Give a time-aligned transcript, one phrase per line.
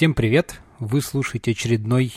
[0.00, 0.62] Всем привет!
[0.78, 2.10] Вы слушаете очередной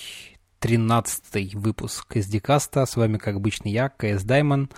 [0.60, 2.86] 13 выпуск SDCast.
[2.86, 4.70] С вами, как обычно, я, КС Даймон.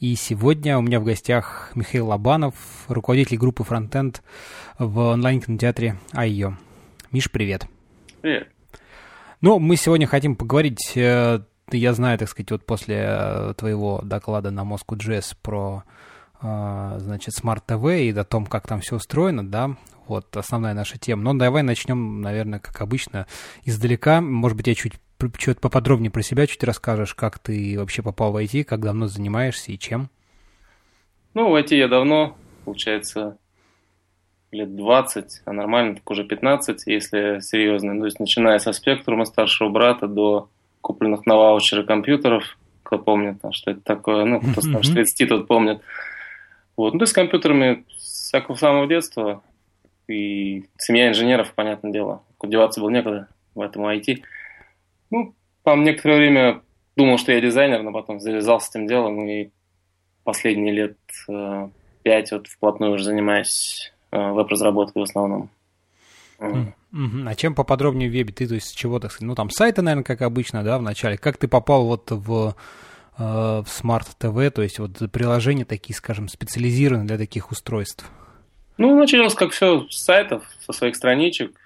[0.00, 2.54] И сегодня у меня в гостях Михаил Лобанов,
[2.88, 4.22] руководитель группы Frontend
[4.78, 6.56] в онлайн-кинотеатре Айо.
[7.12, 7.66] Миш, привет.
[8.22, 8.48] Привет.
[9.42, 11.40] Ну, мы сегодня хотим поговорить, э,
[11.70, 15.84] я знаю, так сказать, вот после э, твоего доклада на Moscow.js про
[16.44, 21.22] значит, Smart TV и о том, как там все устроено, да, вот основная наша тема.
[21.22, 23.26] Но давай начнем, наверное, как обычно,
[23.64, 24.20] издалека.
[24.20, 24.94] Может быть, я чуть
[25.38, 29.72] что-то поподробнее про себя чуть расскажешь, как ты вообще попал в IT, как давно занимаешься
[29.72, 30.10] и чем?
[31.32, 33.38] Ну, в IT я давно, получается,
[34.50, 37.98] лет 20, а нормально так уже 15, если серьезно.
[37.98, 40.50] То есть начиная со спектрума старшего брата до
[40.82, 45.80] купленных на ваучеры компьютеров, кто помнит, что это такое, ну, кто старше 30, тот помнит.
[46.76, 49.42] Вот, ну, то есть с компьютерами с самого детства,
[50.08, 54.22] и семья инженеров, понятное дело, деваться было некуда в этом IT.
[55.10, 56.62] Ну, там некоторое время
[56.96, 59.50] думал, что я дизайнер, но потом завязался этим делом, и
[60.24, 60.98] последние лет
[61.28, 61.68] э,
[62.02, 65.50] пять вот вплотную уже занимаюсь э, веб-разработкой в основном.
[66.38, 68.32] А чем поподробнее в вебе?
[68.32, 70.82] Ты, то есть, с чего, так сказать, ну, там сайты, наверное, как обычно, да, в
[70.82, 71.16] начале.
[71.16, 72.54] Как ты попал вот в,
[73.16, 78.10] в Smart TV, то есть, вот приложения такие, скажем, специализированные для таких устройств?
[78.76, 81.56] Ну, началось, как все, с сайтов, со своих страничек.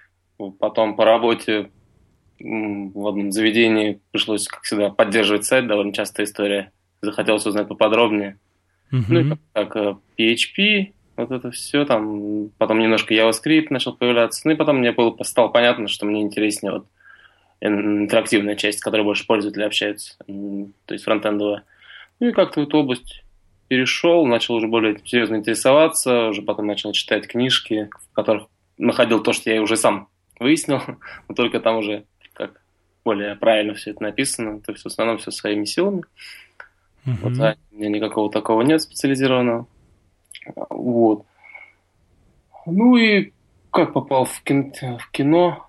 [0.59, 1.69] Потом по работе
[2.39, 6.71] в одном заведении пришлось, как всегда, поддерживать сайт, довольно частая история.
[7.01, 8.37] Захотелось узнать поподробнее.
[8.91, 9.03] Uh-huh.
[9.07, 9.39] Ну, и как,
[9.71, 14.91] как PHP, вот это все, там, потом немножко JavaScript начал появляться, ну и потом мне
[14.91, 16.87] было, стало понятно, что мне интереснее вот
[17.61, 21.63] интерактивная часть, с которой больше пользователи общаются, то есть фронтендовая.
[22.19, 23.23] Ну и как-то в эту область
[23.67, 29.33] перешел, начал уже более серьезно интересоваться, уже потом начал читать книжки, в которых находил то,
[29.33, 30.07] что я уже сам
[30.39, 30.81] выяснил,
[31.27, 32.61] но только там уже как
[33.05, 36.03] более правильно все это написано, то есть в основном все своими силами.
[37.05, 37.15] Uh-huh.
[37.21, 39.67] Вот, да, у меня никакого такого нет специализированного.
[40.69, 41.25] Вот.
[42.65, 43.31] Ну и
[43.71, 45.68] как попал в, кин- в кино?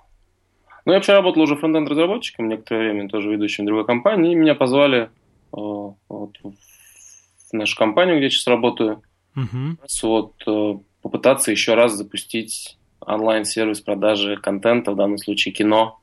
[0.85, 5.03] Ну, я вообще работал уже фронтенд-разработчиком некоторое время, тоже ведущим другой компании, и меня позвали
[5.03, 5.09] э,
[5.53, 9.03] вот, в нашу компанию, где я сейчас работаю,
[9.37, 9.77] uh-huh.
[10.03, 15.99] вот, э, попытаться еще раз запустить онлайн-сервис продажи контента, в данном случае кино.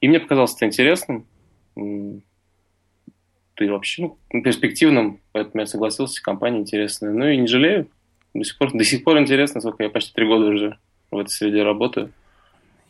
[0.00, 1.26] И мне показалось это интересным
[3.60, 7.12] и вообще ну, перспективным, поэтому я согласился, компания интересная.
[7.12, 7.88] Ну и не жалею,
[8.34, 10.78] до сих пор, до сих пор интересно, сколько я почти три года уже
[11.10, 12.12] в этой среде работаю.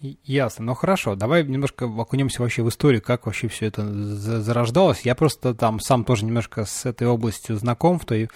[0.00, 5.02] Ясно, ну хорошо, давай немножко окунемся вообще в историю, как вообще все это зарождалось.
[5.02, 8.30] Я просто там сам тоже немножко с этой областью знаком, в той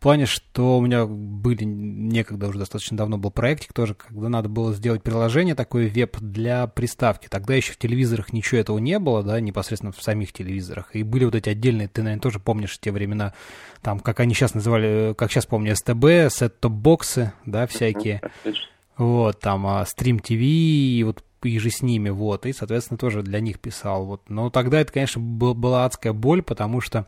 [0.00, 4.72] плане, что у меня были некогда уже достаточно давно был проектик тоже, когда надо было
[4.72, 7.28] сделать приложение такое веб для приставки.
[7.28, 10.94] Тогда еще в телевизорах ничего этого не было, да, непосредственно в самих телевизорах.
[10.94, 13.34] И были вот эти отдельные, ты, наверное, тоже помнишь те времена,
[13.82, 18.22] там, как они сейчас называли, как сейчас помню, СТБ, сет-топ-боксы, да, всякие.
[19.00, 23.22] Вот, там, а, Stream TV и вот и же с ними, вот, и, соответственно, тоже
[23.22, 24.28] для них писал, вот.
[24.28, 27.06] Но тогда это, конечно, был, была адская боль, потому что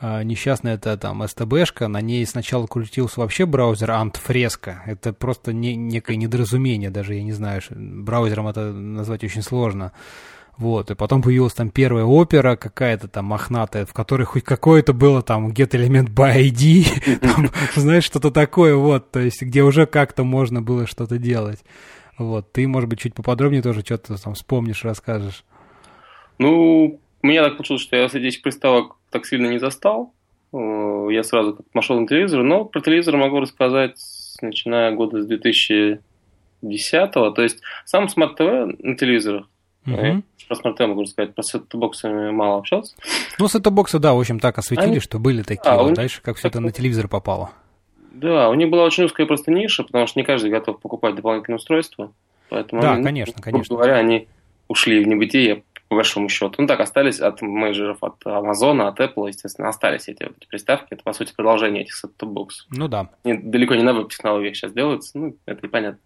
[0.00, 4.76] а, несчастная эта там СТБшка, на ней сначала крутился вообще браузер Antfresco.
[4.86, 9.92] Это просто не, некое недоразумение, даже я не знаю, браузером это назвать очень сложно.
[10.60, 15.22] Вот, и потом появилась там первая опера какая-то там мохнатая, в которой хоть какое-то было
[15.22, 20.22] там get element by ID, там, знаешь, что-то такое, вот, то есть где уже как-то
[20.22, 21.64] можно было что-то делать.
[22.18, 25.46] Вот, ты, может быть, чуть поподробнее тоже что-то там вспомнишь, расскажешь.
[26.36, 30.12] Ну, у меня так получилось, что я этих приставок так сильно не застал.
[30.52, 33.98] Э, я сразу пошел на телевизор, но про телевизор могу рассказать,
[34.42, 37.32] начиная года с 2010 -го.
[37.32, 39.46] То есть сам TV на телевизорах
[39.86, 40.22] Uh-huh.
[40.46, 42.94] Про смарт могу сказать, про сет-боксами мало общался.
[43.38, 45.00] Ну, сет-боксы, да, в общем, так осветили, Они...
[45.00, 45.70] что были такие.
[45.70, 47.50] А, вот дальше как все это на телевизор попало.
[48.12, 51.58] Да, у них была очень узкая просто ниша, потому что не каждый готов покупать дополнительное
[51.58, 52.12] устройство.
[52.50, 53.76] Поэтому да, они, конечно, ну, конечно.
[53.76, 54.28] говоря, они
[54.68, 56.54] ушли в небытие по большому счету.
[56.58, 60.88] Ну так, остались от менеджеров, от Amazon, от Apple, естественно, остались эти, вот, приставки.
[60.90, 62.66] Это, по сути, продолжение этих сет-топ-боксов.
[62.70, 63.10] Ну да.
[63.24, 65.98] Они далеко не на веб-технологиях сейчас делаются, ну, это непонятно.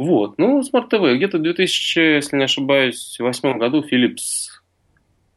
[0.00, 1.16] Вот, ну, Smart TV.
[1.16, 4.48] Где-то в 2000, если не ошибаюсь, в восьмом году Philips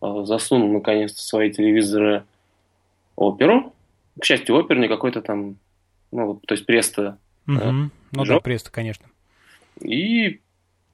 [0.01, 2.23] э, засунул наконец-то свои телевизоры
[3.15, 3.73] оперу.
[4.19, 5.57] К счастью, опер не какой-то там,
[6.11, 7.17] ну, то есть Presto.
[7.47, 7.57] Угу.
[7.57, 7.71] Да,
[8.11, 9.07] ну да, Presto, конечно.
[9.81, 10.39] И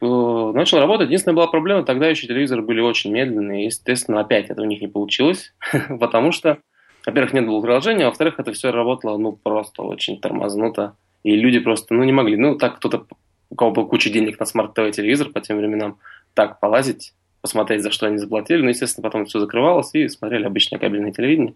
[0.01, 1.07] Э, начал работать.
[1.07, 3.63] Единственная была проблема, тогда еще телевизоры были очень медленные.
[3.63, 5.53] И, естественно, опять это у них не получилось,
[5.99, 6.59] потому что,
[7.05, 10.95] во-первых, нет было приложения, а во-вторых, это все работало, ну, просто очень тормознуто.
[11.23, 12.37] И люди просто, ну, не могли.
[12.37, 13.05] Ну, так кто-то
[13.49, 15.97] у кого был куча денег на смарт-ТВ телевизор по тем временам,
[16.33, 18.61] так полазить, посмотреть, за что они заплатили.
[18.61, 21.55] Ну, естественно, потом все закрывалось, и смотрели обычное кабельное телевидение.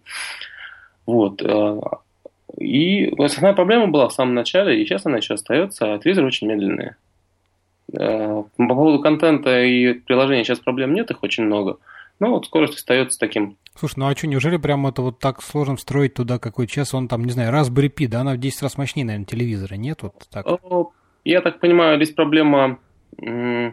[1.06, 1.42] Вот.
[1.42, 1.80] Э,
[2.58, 6.48] и основная проблема была в самом начале, и сейчас она еще остается, а телевизоры очень
[6.48, 6.96] медленные.
[7.92, 11.78] Э, по поводу контента и приложения сейчас проблем нет, их очень много.
[12.20, 13.56] Но вот скорость остается таким.
[13.76, 16.94] Слушай, ну а что, неужели прям это вот так сложно встроить туда какой час?
[16.94, 20.02] Он там, не знаю, Raspberry Pi, да, она в 10 раз мощнее, наверное, телевизора, нет?
[20.02, 20.46] Вот так?
[21.24, 22.78] Я так понимаю, здесь проблема
[23.20, 23.72] э,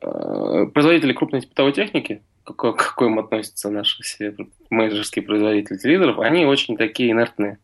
[0.00, 4.34] производителей крупной бытовой техники, к какой относятся наши все
[4.68, 7.58] менеджерские производители телевизоров, они очень такие инертные.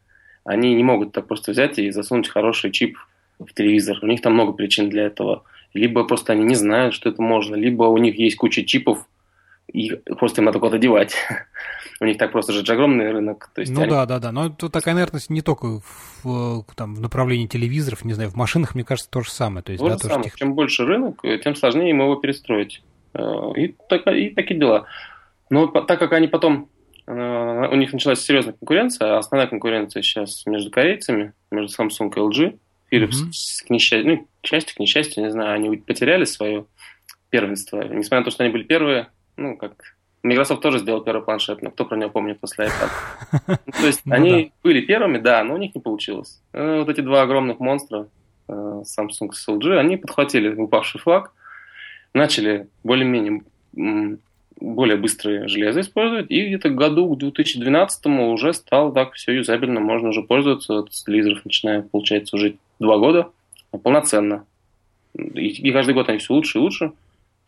[0.45, 2.97] Они не могут так просто взять и засунуть хороший чип
[3.39, 3.99] в телевизор.
[4.01, 5.45] У них там много причин для этого.
[5.75, 9.07] Либо просто они не знают, что это можно, либо у них есть куча чипов,
[9.73, 11.15] и просто им надо куда-то девать.
[12.01, 13.51] У них так просто же огромный рынок.
[13.55, 13.91] То есть ну они...
[13.91, 14.33] да, да, да.
[14.33, 15.81] Но тут такая инертность не только
[16.23, 19.65] в, там, в направлении телевизоров, не знаю, в машинах, мне кажется, то же самое.
[19.65, 20.25] То есть, то да, же самое.
[20.25, 20.37] Тех...
[20.37, 22.83] Чем больше рынок, тем сложнее ему его перестроить.
[23.15, 24.87] Э, и, так, и такие дела.
[25.51, 26.69] Но так как они потом
[27.07, 32.19] э, у них началась серьезная конкуренция, а основная конкуренция сейчас между корейцами, между Samsung и
[32.19, 32.59] LG.
[32.91, 33.67] Philips, mm-hmm.
[33.67, 36.65] к несчастью, ну, к счастью, к несчастью, не знаю, они потеряли свое
[37.29, 37.83] первенство.
[37.83, 41.71] Несмотря на то, что они были первые, ну, как Microsoft тоже сделал первый планшет, но
[41.71, 43.59] кто про него помнит после iPad?
[43.81, 46.41] То есть ну они были первыми, да, но у них не получилось.
[46.53, 48.09] Э, вот эти два огромных монстра,
[48.49, 51.33] Samsung и LG, они подхватили упавший флаг,
[52.15, 53.43] начали более-менее
[54.61, 60.09] более быстрое железо использовать, и где-то году к 2012 уже стал так все юзабельно, можно
[60.09, 63.31] уже пользоваться, с телевизоров начиная, получается, уже два года
[63.83, 64.45] полноценно.
[65.15, 66.93] И, и каждый год они все лучше и лучше,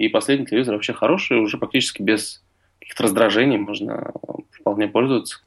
[0.01, 2.43] и последний телевизор вообще хороший, уже практически без
[2.79, 4.13] каких-то раздражений можно
[4.51, 5.43] вполне пользоваться.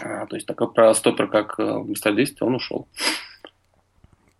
[0.00, 2.14] А, то есть такой про стопер, как Mr.
[2.14, 2.86] 10, он ушел.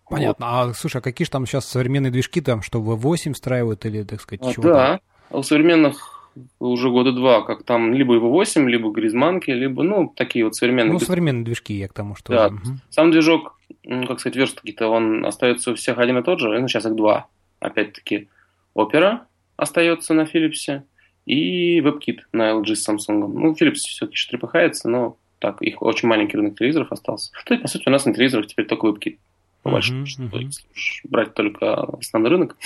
[0.09, 0.45] Понятно.
[0.45, 0.69] Вот.
[0.69, 4.21] А слушай, а какие же там сейчас современные движки там, что V8 встраивают или, так
[4.21, 5.39] сказать, а, чего Да, там?
[5.39, 10.55] у современных уже года два, как там либо V8, либо Гризманки, либо, ну, такие вот
[10.55, 10.93] современные.
[10.93, 12.31] Ну, современные движки, я к тому, что...
[12.31, 12.77] Да, угу.
[12.89, 16.69] сам движок, ну, как сказать, верстки-то, он остается у всех один и тот же, ну,
[16.69, 17.27] сейчас их два.
[17.59, 18.29] Опять-таки,
[18.75, 19.19] Opera
[19.57, 20.83] остается на Philips
[21.25, 23.27] и WebKit на LG с Samsung.
[23.27, 27.31] Ну, Philips все-таки трепыхается, но так, их очень маленький рынок телевизоров остался.
[27.45, 29.17] То есть, по сути, у нас на телевизорах теперь только WebKit
[29.61, 30.49] по большому uh-huh, uh-huh.
[31.05, 32.57] брать только основной рынок.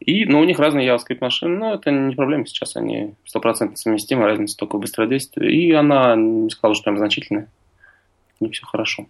[0.00, 4.24] И, ну, у них разные JavaScript машины, но это не проблема сейчас, они стопроцентно совместимы,
[4.24, 5.50] разница только в быстродействии.
[5.50, 7.48] И она не сказала, что прям значительная.
[8.40, 9.06] Не все хорошо.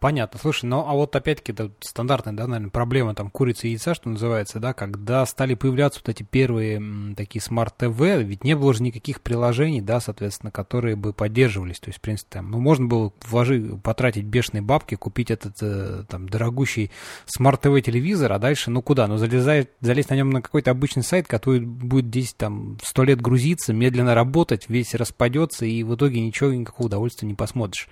[0.00, 0.38] Понятно.
[0.40, 4.08] Слушай, ну а вот опять-таки это стандартная, да, наверное, проблема там курицы и яйца, что
[4.08, 8.84] называется, да, когда стали появляться вот эти первые м, такие смарт-ТВ, ведь не было же
[8.84, 11.80] никаких приложений, да, соответственно, которые бы поддерживались.
[11.80, 16.04] То есть, в принципе, там, ну, можно было вложить, потратить бешеные бабки, купить этот э,
[16.08, 16.92] там дорогущий
[17.26, 19.08] смарт-ТВ телевизор, а дальше, ну куда?
[19.08, 23.20] Ну залезать, залезть на нем на какой-то обычный сайт, который будет 10 там 100 лет
[23.20, 27.88] грузиться, медленно работать, весь распадется, и в итоге ничего, никакого удовольствия не посмотришь.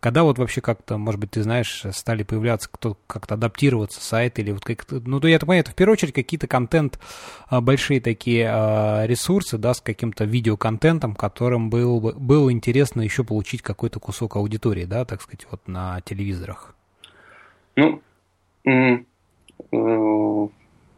[0.00, 4.50] Когда вот вообще как-то, может быть, ты знаешь, стали появляться, кто как-то адаптироваться сайт или
[4.50, 6.98] вот как-то, ну, то я это понимаю, это в первую очередь какие-то контент,
[7.48, 13.62] а, большие такие а, ресурсы, да, с каким-то видеоконтентом, которым был, было интересно еще получить
[13.62, 16.74] какой-то кусок аудитории, да, так сказать, вот на телевизорах.
[17.76, 18.02] Ну,
[18.64, 18.98] э,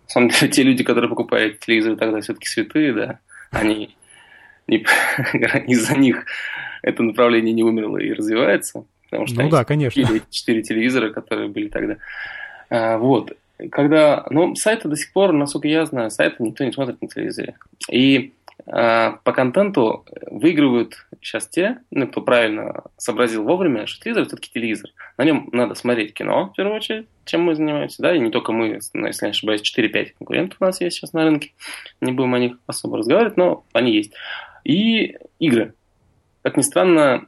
[0.09, 3.19] самом деле, те люди, которые покупают телевизоры, тогда все-таки святые, да,
[3.51, 3.95] они
[4.69, 6.25] из-за них
[6.83, 8.85] это направление не умерло и развивается.
[9.11, 10.01] Потому что ну да, конечно.
[10.01, 11.97] эти четыре телевизора, которые были тогда.
[12.71, 13.33] А, вот.
[13.73, 17.57] Когда, ну, сайты до сих пор, насколько я знаю, сайты никто не смотрит на телевизоре.
[17.91, 18.33] И
[18.67, 24.91] а, по контенту выигрывают сейчас те, ну, кто правильно сообразил вовремя, что телевизор все-таки телевизор.
[25.17, 28.53] На нем надо смотреть кино, в первую очередь, чем мы занимаемся, да, и не только
[28.53, 31.53] мы, ну, если не ошибаюсь, 4-5 конкурентов у нас есть сейчас на рынке.
[32.01, 34.13] Не будем о них особо разговаривать, но они есть.
[34.65, 35.75] И игры
[36.43, 37.27] как ни странно,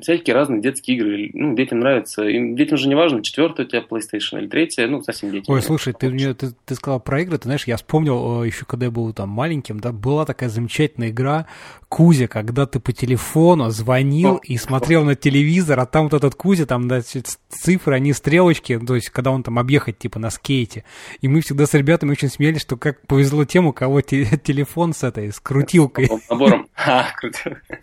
[0.00, 1.30] всякие разные детские игры.
[1.34, 2.26] Ну, детям нравится.
[2.26, 5.54] И детям же не важно, четвертая у тебя PlayStation или третья, ну, совсем детям.
[5.54, 8.64] Ой, слушай, ты, мне, ты, ты сказал про игры, ты знаешь, я вспомнил э, еще,
[8.64, 11.46] когда я был там маленьким, да, была такая замечательная игра
[11.88, 16.34] Кузя, когда ты по телефону звонил О, и смотрел на телевизор, а там вот этот
[16.34, 20.84] Кузя, там, да, цифры, они стрелочки, то есть, когда он там объехать, типа, на скейте.
[21.22, 25.02] И мы всегда с ребятами очень смеялись, что как повезло тем, у кого телефон с
[25.02, 26.08] этой, с крутилкой.
[26.28, 26.66] Набором.
[26.90, 27.80] А, крутилкой.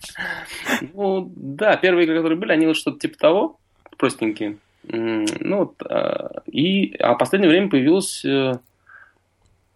[0.93, 3.59] Ну, да, первые игры, которые были, они вот что-то типа того,
[3.97, 4.57] простенькие.
[4.87, 8.53] Ну, вот, а, и, а в последнее время появилось э,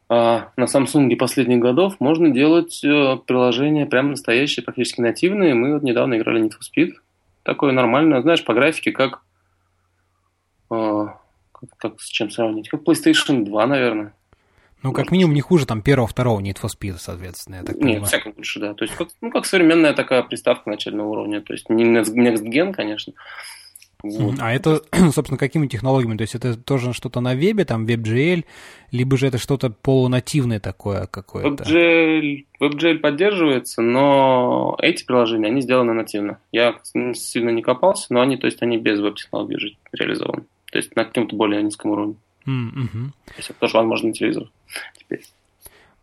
[0.07, 5.53] а, на Samsung последних годов можно делать э, приложения прям настоящие, практически нативные.
[5.53, 6.93] Мы вот недавно играли Need for Speed.
[7.43, 9.21] Такое нормальное, знаешь, по графике, как,
[10.69, 11.19] а,
[11.51, 12.69] как, как с чем сравнить?
[12.69, 14.13] Как PlayStation 2, наверное.
[14.81, 17.83] Ну, как минимум, не хуже там первого, второго Need for Speed, соответственно, я так Нет,
[17.83, 18.05] понимаю.
[18.05, 18.73] всяком лучше, да.
[18.73, 21.41] То есть, как, ну, как современная такая приставка начального уровня.
[21.41, 23.13] То есть, не Next Gen, конечно.
[24.01, 24.35] Вот.
[24.39, 24.81] А это,
[25.11, 26.15] собственно, какими технологиями?
[26.15, 28.45] То есть это тоже что-то на вебе, там WebGL,
[28.91, 31.63] либо же это что-то полунативное такое какое-то?
[31.63, 36.39] WebGL, WebGL поддерживается, но эти приложения, они сделаны нативно.
[36.53, 36.79] Я
[37.13, 40.45] сильно не копался, но они, то есть, они без веб-технологий реализованы.
[40.71, 42.15] То есть на каком-то более низком уровне.
[42.49, 43.09] Mm-hmm.
[43.25, 44.49] То есть это тоже возможно на телевизор
[44.97, 45.23] теперь.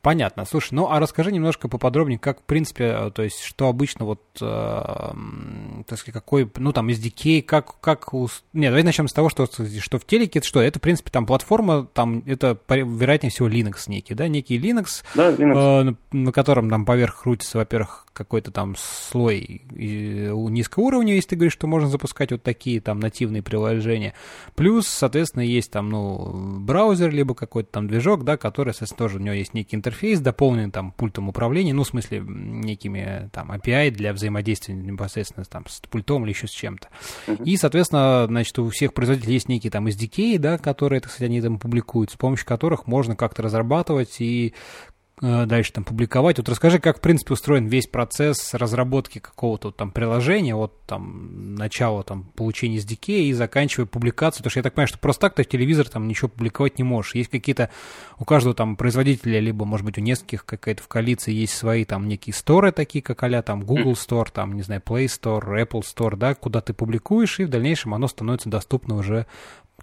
[0.07, 0.45] Понятно.
[0.45, 4.21] Слушай, ну а расскажи немножко поподробнее, как, в принципе, э, то есть, что обычно вот,
[4.41, 8.29] э, так сказать, какой, ну там, SDK, как, как, у...
[8.53, 11.27] нет, давай начнем с того, что, что в телеке, это что, это, в принципе, там
[11.27, 15.91] платформа, там, это, вероятнее всего, Linux некий, да, некий Linux, да, Linux.
[15.91, 21.53] Э, на котором там поверх крутится, во-первых, какой-то там слой низкого уровня, если ты говоришь,
[21.53, 24.15] что можно запускать вот такие там нативные приложения.
[24.55, 29.23] Плюс, соответственно, есть там, ну, браузер, либо какой-то там движок, да, который, соответственно, тоже у
[29.23, 34.15] него есть некий интерфейс, дополненный там пультом управления, ну, в смысле, некими там API для
[34.15, 36.89] взаимодействия непосредственно там с пультом или еще с чем-то.
[37.27, 37.45] Uh-huh.
[37.45, 41.43] И, соответственно, значит, у всех производителей есть некие там SDK, да, которые, так сказать, они
[41.43, 44.55] там публикуют, с помощью которых можно как-то разрабатывать и
[44.96, 46.39] Э, дальше там публиковать.
[46.39, 52.03] Вот расскажи, как, в принципе, устроен весь процесс разработки какого-то там приложения, от там начала
[52.03, 55.43] там получения SDK и заканчивая публикацию, потому что я так понимаю, что просто так ты
[55.45, 57.15] в телевизор там ничего публиковать не можешь.
[57.15, 57.71] Есть какие-то,
[58.19, 62.09] у каждого там производителя, либо, может быть, у нескольких какая-то в коалиции есть свои там
[62.09, 66.17] некие сторы такие, как а там Google Store, там, не знаю, Play Store, Apple Store,
[66.17, 69.27] да, куда ты публикуешь, и в дальнейшем оно становится доступно уже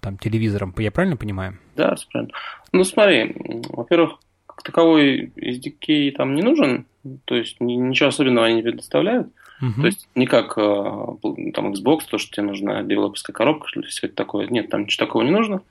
[0.00, 0.74] там телевизором.
[0.78, 1.58] Я правильно понимаю?
[1.76, 2.32] Да, правильно.
[2.72, 3.34] Ну, смотри,
[3.68, 4.18] во-первых,
[4.54, 6.86] как таковой SDK там не нужен,
[7.24, 9.28] то есть ничего особенного они не предоставляют.
[9.62, 9.80] Uh-huh.
[9.80, 14.06] То есть не как э, там Xbox, то, что тебе нужна девелоперская коробка, что все
[14.06, 14.46] это такое.
[14.48, 15.62] Нет, там ничего такого не нужно.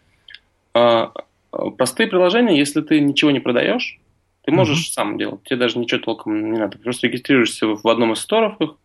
[0.73, 1.11] А,
[1.51, 3.99] а, простые приложения, если ты ничего не продаешь,
[4.43, 4.93] ты можешь uh-huh.
[4.93, 5.43] сам делать.
[5.43, 6.77] Тебе даже ничего толком не надо.
[6.77, 8.75] Ты просто регистрируешься в одном из сторов их,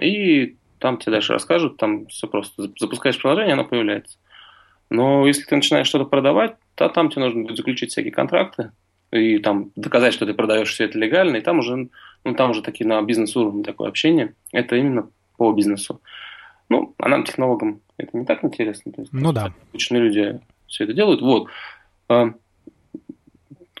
[0.00, 2.70] и там тебе дальше расскажут, там все просто.
[2.78, 4.18] Запускаешь приложение, оно появляется.
[4.90, 8.70] Но если ты начинаешь что-то продавать, то там тебе нужно будет заключить всякие контракты,
[9.10, 11.88] и там доказать, что ты продаешь все это легально, и там уже,
[12.24, 14.34] ну, там уже такие на бизнес-уровне такое общение.
[14.52, 16.00] Это именно по бизнесу.
[16.68, 18.92] Ну, а нам, технологам, это не так интересно.
[18.92, 19.52] То есть, ну да.
[19.70, 21.20] Обычные люди все это делают.
[21.20, 21.48] Вот.
[22.08, 22.32] А,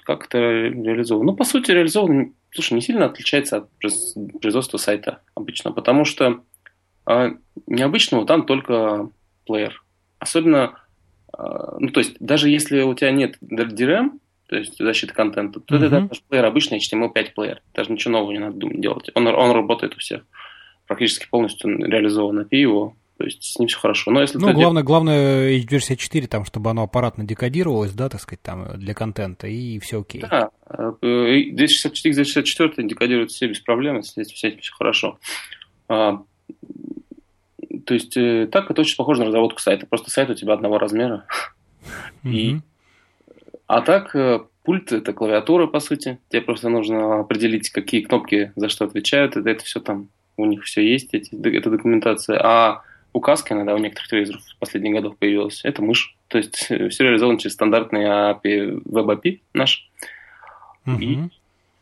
[0.04, 1.32] как это реализовано?
[1.32, 3.70] Ну, по сути, реализовано, слушай, не сильно отличается от
[4.40, 6.42] производства сайта обычно, потому что
[7.04, 7.32] а,
[7.66, 9.10] необычного там только
[9.46, 9.82] плеер.
[10.20, 10.78] Особенно,
[11.32, 15.76] а, ну, то есть, даже если у тебя нет DRM, то есть защита контента, то
[15.76, 15.86] mm-hmm.
[15.86, 17.62] это наш плеер обычный HTML5 плеер.
[17.74, 19.10] Даже ничего нового не надо думать делать.
[19.14, 20.22] Он, он работает у всех.
[20.86, 22.96] Практически полностью реализован API его.
[23.18, 24.10] То есть с ним все хорошо.
[24.10, 24.86] Но если ну, главное, дел...
[24.86, 30.02] главное H264, там, чтобы оно аппаратно декодировалось, да, так сказать, там, для контента, и все
[30.02, 30.20] окей.
[30.20, 30.50] Да,
[31.00, 35.18] 264 264 декодируют все без проблем, с этим все хорошо.
[35.88, 36.22] А,
[37.86, 39.86] то есть э, так это очень похоже на разработку сайта.
[39.86, 41.24] Просто сайт у тебя одного размера.
[42.22, 42.30] Mm-hmm.
[42.32, 42.60] И
[43.66, 46.18] а так, э, пульт это клавиатура, по сути.
[46.28, 49.36] Тебе просто нужно определить, какие кнопки за что отвечают.
[49.36, 52.38] Это, это все там, у них все есть, эти, эта документация.
[52.42, 52.82] А
[53.12, 55.60] указка иногда у некоторых телевизоров в последних годах появилась.
[55.64, 56.16] Это мышь.
[56.28, 59.88] То есть э, все реализовано через стандартный API, Web API наш.
[60.86, 60.98] Угу.
[61.00, 61.18] И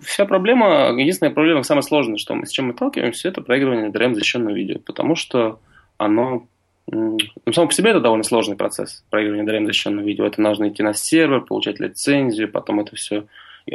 [0.00, 4.14] вся проблема, единственная проблема, самая сложная, что мы, с чем мы сталкиваемся, это проигрывание DRM
[4.14, 4.78] защищенного видео.
[4.78, 5.60] Потому что
[5.98, 6.46] оно
[6.90, 7.18] ну,
[7.52, 10.26] само по себе это довольно сложный процесс проигрывания DRM защищенного видео.
[10.26, 13.26] Это нужно идти на сервер, получать лицензию, потом это все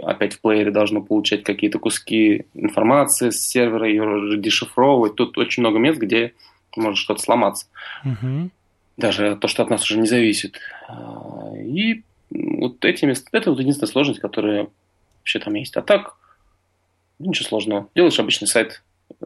[0.03, 5.15] опять в плеере должно получать какие-то куски информации с сервера, ее дешифровывать.
[5.15, 6.33] Тут очень много мест, где
[6.75, 7.65] может что-то сломаться.
[8.05, 8.51] Угу.
[8.97, 10.59] Даже то, что от нас уже не зависит.
[10.87, 14.67] А, и вот эти места, это вот единственная сложность, которая
[15.19, 15.75] вообще там есть.
[15.75, 16.15] А так,
[17.17, 17.89] ничего сложного.
[17.95, 18.83] Делаешь обычный сайт,
[19.21, 19.25] э,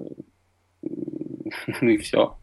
[1.81, 2.37] и все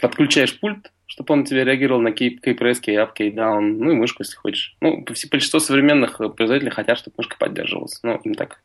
[0.00, 4.76] подключаешь пульт, чтобы он тебе реагировал на key up, down, ну и мышку, если хочешь.
[4.80, 8.00] Ну, большинство современных производителей хотят, чтобы мышка поддерживалась.
[8.02, 8.60] Ну, им так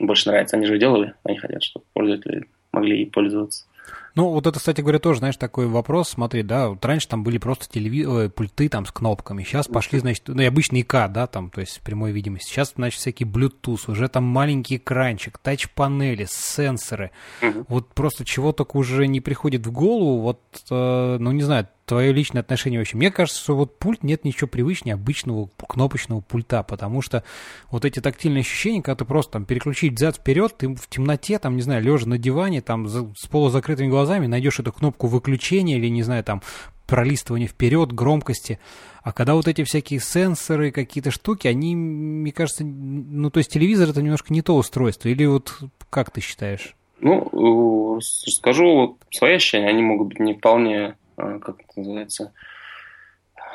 [0.00, 0.56] больше нравится.
[0.56, 3.66] Они же делали, они хотят, чтобы пользователи могли ей пользоваться.
[4.14, 6.10] Ну, вот это, кстати говоря, тоже, знаешь, такой вопрос.
[6.10, 8.06] Смотри, да, вот раньше там были просто телеви...
[8.06, 9.42] Ой, пульты там с кнопками.
[9.42, 12.50] Сейчас пошли, значит, ну и обычный ИК, да, там, то есть прямой видимости.
[12.50, 17.10] Сейчас, значит, всякий Bluetooth, уже там маленький экранчик, тач-панели, сенсоры.
[17.40, 17.66] Угу.
[17.68, 20.20] Вот просто чего только уже не приходит в голову.
[20.20, 22.96] Вот, э, ну, не знаю, твое личное отношение вообще.
[22.96, 27.22] Мне кажется, что вот пульт нет ничего привычнее обычного кнопочного пульта, потому что
[27.70, 31.54] вот эти тактильные ощущения, когда ты просто там переключить взад вперед, ты в темноте, там,
[31.54, 36.02] не знаю, лежа на диване, там с полузакрытыми глазами найдешь эту кнопку выключения или, не
[36.02, 36.40] знаю, там
[36.86, 38.58] пролистывания вперед, громкости.
[39.02, 43.90] А когда вот эти всякие сенсоры, какие-то штуки, они, мне кажется, ну, то есть телевизор
[43.90, 45.10] это немножко не то устройство.
[45.10, 45.58] Или вот
[45.90, 46.74] как ты считаешь?
[47.00, 52.32] Ну, скажу свои ощущения, они могут быть не вполне, как это называется,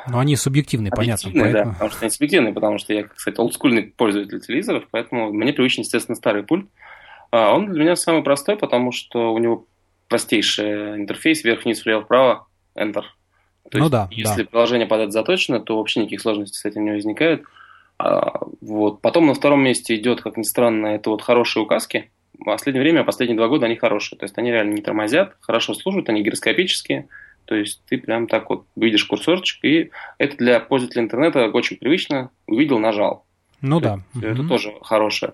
[0.09, 1.31] но они субъективные, понятно.
[1.33, 1.51] Поэтому...
[1.51, 5.81] Да, потому что они субъективные, потому что я, кстати, олдскульный пользователь телевизоров, поэтому мне привычен,
[5.81, 6.67] естественно, старый пульт.
[7.31, 9.65] А он для меня самый простой, потому что у него
[10.07, 13.03] простейший интерфейс вверх-вниз, влево-вправо, Enter.
[13.69, 14.49] То ну есть, да, если да.
[14.49, 17.43] приложение подать заточено, то вообще никаких сложностей с этим не возникает.
[17.97, 19.01] А, вот.
[19.01, 22.09] Потом на втором месте идет, как ни странно, это вот хорошие указки.
[22.39, 24.17] В последнее время, последние два года они хорошие.
[24.17, 27.09] То есть они реально не тормозят, хорошо служат, они гироскопические.
[27.47, 32.29] То есть ты прям так вот видишь курсорчик, и это для пользователя интернета очень привычно.
[32.45, 33.25] Увидел, нажал.
[33.61, 34.01] Ну да.
[34.21, 34.49] Это угу.
[34.49, 35.33] тоже хорошее.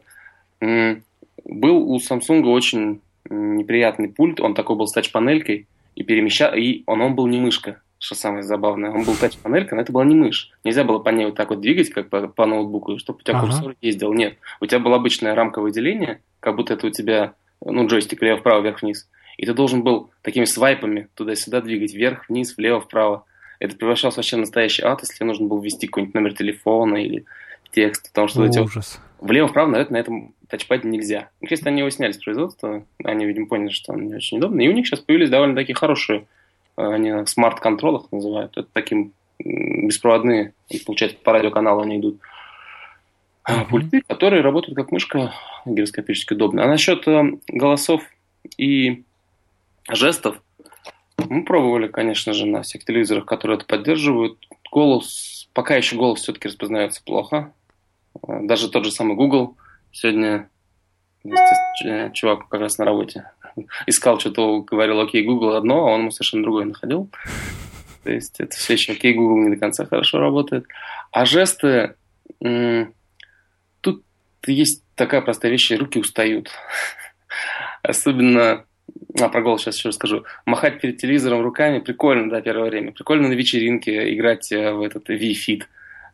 [0.60, 7.02] Был у Samsung очень неприятный пульт, он такой был с тач-панелькой, и перемещал, и он,
[7.02, 8.92] он был не мышка, что самое забавное.
[8.92, 10.52] Он был тач-панелька, но это была не мышь.
[10.64, 13.38] Нельзя было по ней вот так вот двигать, как по, по ноутбуку, чтобы у тебя
[13.38, 13.48] ага.
[13.48, 14.14] курсор ездил.
[14.14, 18.62] Нет, у тебя было обычное рамковое деление, как будто это у тебя, ну, джойстик лево-вправо,
[18.62, 19.10] вверх-вниз.
[19.38, 23.26] И ты должен был такими свайпами туда-сюда двигать, вверх, вниз, влево, вправо.
[23.60, 27.26] Это превращалось вообще в настоящий ад, если нужно было ввести какой-нибудь номер телефона или
[27.72, 28.60] текст, потому что эти
[29.20, 31.30] влево-вправо, наверное, на этом тачпаде нельзя.
[31.42, 34.62] Ну, если они его сняли с производства, они, видимо, поняли, что он не очень удобно.
[34.62, 36.26] И у них сейчас появились довольно такие хорошие,
[36.78, 40.54] э, они смарт-контролах называют, это таким беспроводные,
[40.86, 42.20] получается, по радиоканалу они идут.
[43.50, 43.66] Uh-huh.
[43.70, 45.34] Пульты, которые работают как мышка,
[45.66, 46.64] гироскопически удобно.
[46.64, 48.04] А насчет э, голосов
[48.58, 49.04] и
[49.90, 50.42] жестов.
[51.18, 54.38] Мы пробовали, конечно же, на всех телевизорах, которые это поддерживают.
[54.72, 57.54] Голос, пока еще голос все-таки распознается плохо.
[58.28, 59.56] Даже тот же самый Google
[59.92, 60.50] сегодня
[62.14, 63.32] чувак как раз на работе
[63.88, 67.10] искал что-то, говорил окей, Google одно, а он ему совершенно другое находил.
[68.04, 70.66] То есть это все еще окей, Google не до конца хорошо работает.
[71.12, 71.96] А жесты,
[72.40, 74.04] тут
[74.46, 76.50] есть такая простая вещь, руки устают.
[77.82, 78.66] Особенно
[79.20, 80.24] а про голос сейчас еще расскажу.
[80.46, 82.92] Махать перед телевизором руками прикольно, да, первое время.
[82.92, 85.64] Прикольно на вечеринке играть э, в этот Wii-Fit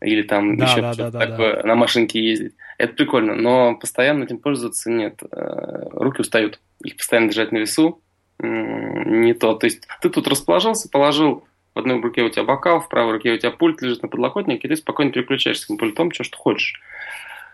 [0.02, 1.68] или там да, еще да, что-то да, такое, да.
[1.68, 2.54] на машинке ездить.
[2.78, 5.22] Это прикольно, но постоянно этим пользоваться нет.
[5.32, 6.60] Э, руки устают.
[6.84, 8.02] Их постоянно держать на весу
[8.42, 9.54] не то.
[9.56, 11.44] То есть ты тут расположился, положил
[11.76, 14.68] в одной руке у тебя бокал, в правой руке у тебя пульт лежит на подлокотнике,
[14.68, 16.82] и ты спокойно переключаешься на пультом, что, что хочешь.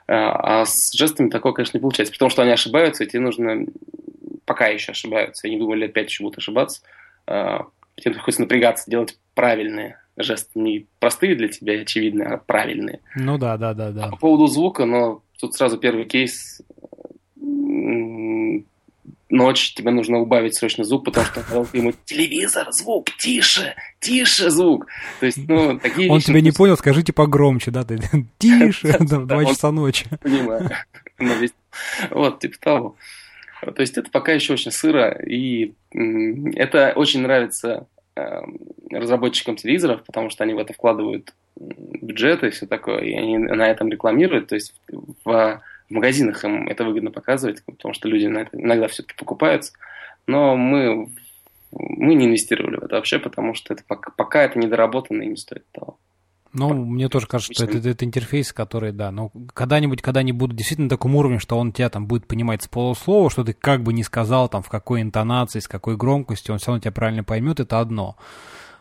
[0.07, 3.65] Э, а с жестами такого, конечно, не получается, потому что они ошибаются, и тебе нужно
[4.55, 5.47] пока еще ошибаются.
[5.47, 6.81] Я не думаю, лет пять еще будут ошибаться.
[7.27, 7.65] А,
[7.97, 10.57] тебе приходится напрягаться, делать правильные жесты.
[10.57, 13.01] Не простые для тебя, очевидные, а правильные.
[13.17, 14.05] Ну да, да, да, да.
[14.05, 16.61] А по поводу звука, но тут сразу первый кейс.
[19.27, 24.87] Ночь, тебе нужно убавить срочно звук, потому что ты ему телевизор, звук, тише, тише звук.
[25.19, 27.99] То есть, ну, такие Он тебя не понял, скажите погромче, да, ты
[28.37, 30.05] тише, два часа ночи.
[30.21, 30.69] Понимаю.
[32.11, 32.95] Вот, типа того.
[33.71, 38.59] То есть это пока еще очень сыро, и это очень нравится эм,
[38.91, 43.69] разработчикам телевизоров, потому что они в это вкладывают бюджеты и все такое, и они на
[43.69, 48.39] этом рекламируют, то есть в, в магазинах им это выгодно показывать, потому что люди на
[48.39, 49.73] это иногда все-таки покупаются,
[50.27, 51.09] но мы,
[51.71, 55.37] мы не инвестировали в это вообще, потому что это пока, пока это недоработано и не
[55.37, 55.97] стоит того.
[56.57, 60.55] Ну, мне тоже кажется, что это, это интерфейс, который, да, но когда-нибудь, когда они будут
[60.55, 63.83] действительно на таком уровне, что он тебя там будет понимать с полуслова, что ты как
[63.83, 67.25] бы не сказал, там, в какой интонации, с какой громкостью, он все равно тебя правильно
[67.25, 68.15] поймет, это одно.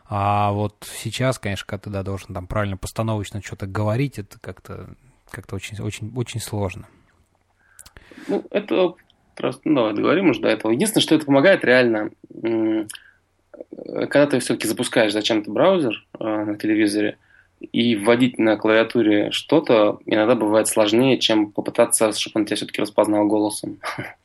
[0.08, 4.90] А вот сейчас, конечно, когда ты да, должен там правильно постановочно что-то говорить, это как-то
[5.30, 6.86] как очень, очень, очень сложно.
[8.28, 8.94] Ну, это
[9.34, 10.70] просто, ну, давай договорим уже до этого.
[10.70, 17.18] Единственное, что это помогает реально, когда ты все-таки запускаешь зачем-то браузер э, на телевизоре,
[17.72, 23.26] и вводить на клавиатуре что-то иногда бывает сложнее, чем попытаться, чтобы он тебя все-таки распознал
[23.26, 23.78] голосом.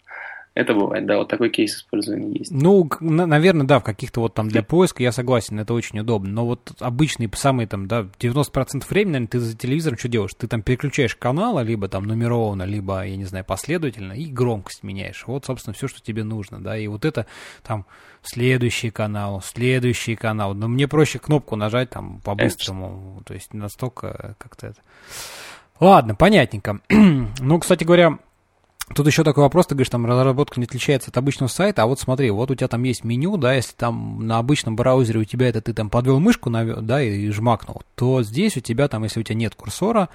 [0.56, 2.52] Это бывает, да, вот такой кейс использования есть.
[2.52, 6.30] Ну, наверное, да, в каких-то вот там для поиска я согласен, это очень удобно.
[6.30, 10.34] Но вот обычные самые там, да, 90% времени, наверное, ты за телевизором что делаешь?
[10.38, 15.24] Ты там переключаешь каналы, либо там нумерованно, либо, я не знаю, последовательно, и громкость меняешь.
[15.28, 17.26] Вот, собственно, все, что тебе нужно, да, и вот это
[17.64, 17.86] там
[18.24, 20.54] следующий канал, следующий канал.
[20.54, 24.82] Но мне проще кнопку нажать там по-быстрому, то есть настолько как-то это...
[25.80, 26.80] Ладно, понятненько.
[26.90, 28.20] ну, кстати говоря,
[28.96, 32.00] Тут еще такой вопрос, ты говоришь, там разработка не отличается от обычного сайта, а вот
[32.00, 35.48] смотри, вот у тебя там есть меню, да, если там на обычном браузере у тебя
[35.48, 39.24] это ты там подвел мышку, да, и жмакнул, то здесь у тебя там, если у
[39.24, 40.10] тебя нет курсора,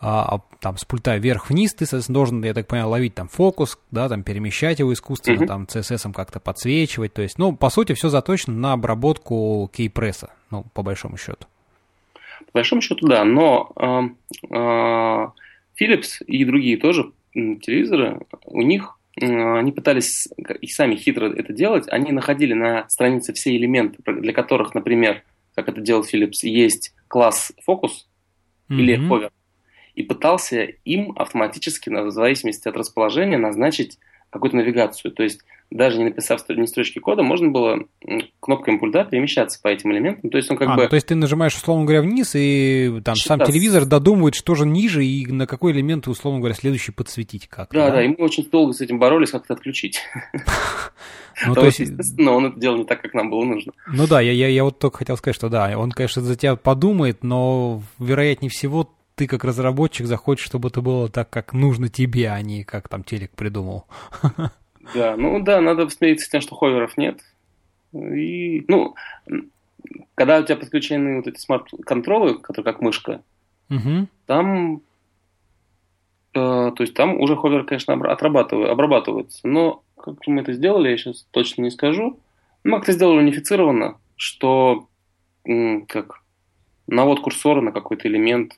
[0.00, 4.08] а, там с пульта вверх-вниз ты, соответственно, должен, я так понимаю, ловить там фокус, да,
[4.08, 5.46] там перемещать его искусственно, mm-hmm.
[5.46, 10.64] там CSS как-то подсвечивать, то есть, ну, по сути, все заточено на обработку кейпресса, ну,
[10.74, 11.46] по большому счету.
[12.46, 14.02] По большому счету, да, но э,
[14.50, 15.26] э,
[15.80, 20.28] Philips и другие тоже телевизоры, у них они пытались
[20.60, 25.22] и сами хитро это делать, они находили на странице все элементы, для которых, например,
[25.54, 28.08] как это делал Philips, есть класс фокус
[28.68, 28.76] mm-hmm.
[28.76, 29.30] или hover,
[29.94, 33.98] и пытался им автоматически, в зависимости от расположения, назначить
[34.30, 35.12] какую-то навигацию.
[35.12, 37.80] То есть даже не написав ни строчки кода, можно было
[38.40, 40.30] кнопками пульта перемещаться по этим элементам.
[40.30, 40.82] То есть он как а, бы...
[40.84, 43.44] Ну, то есть ты нажимаешь, условно говоря, вниз, и там Считаться.
[43.44, 47.70] сам телевизор додумывает, что же ниже, и на какой элемент, условно говоря, следующий подсветить как
[47.72, 50.00] Да, да, да, и мы очень долго с этим боролись, как это отключить.
[51.48, 53.72] Ну, то есть, естественно, он это делал не так, как нам было нужно.
[53.88, 56.54] Ну да, я, я, я вот только хотел сказать, что да, он, конечно, за тебя
[56.54, 62.30] подумает, но, вероятнее всего, ты как разработчик захочешь, чтобы это было так, как нужно тебе,
[62.30, 63.86] а не как там телек придумал.
[64.94, 67.20] Да, ну да, надо смириться с тем, что ховеров нет.
[67.94, 68.94] И, ну,
[70.14, 73.22] когда у тебя подключены вот эти смарт-контролы, которые как мышка,
[73.70, 74.08] угу.
[74.26, 74.80] там, э,
[76.34, 79.46] то есть там уже ховер, конечно, отрабатывает, обрабатывается.
[79.46, 82.18] Но как мы это сделали, я сейчас точно не скажу.
[82.62, 84.88] Мы как-то сделали унифицированно, что
[85.88, 86.23] как
[86.86, 88.54] навод курсора на какой-то элемент,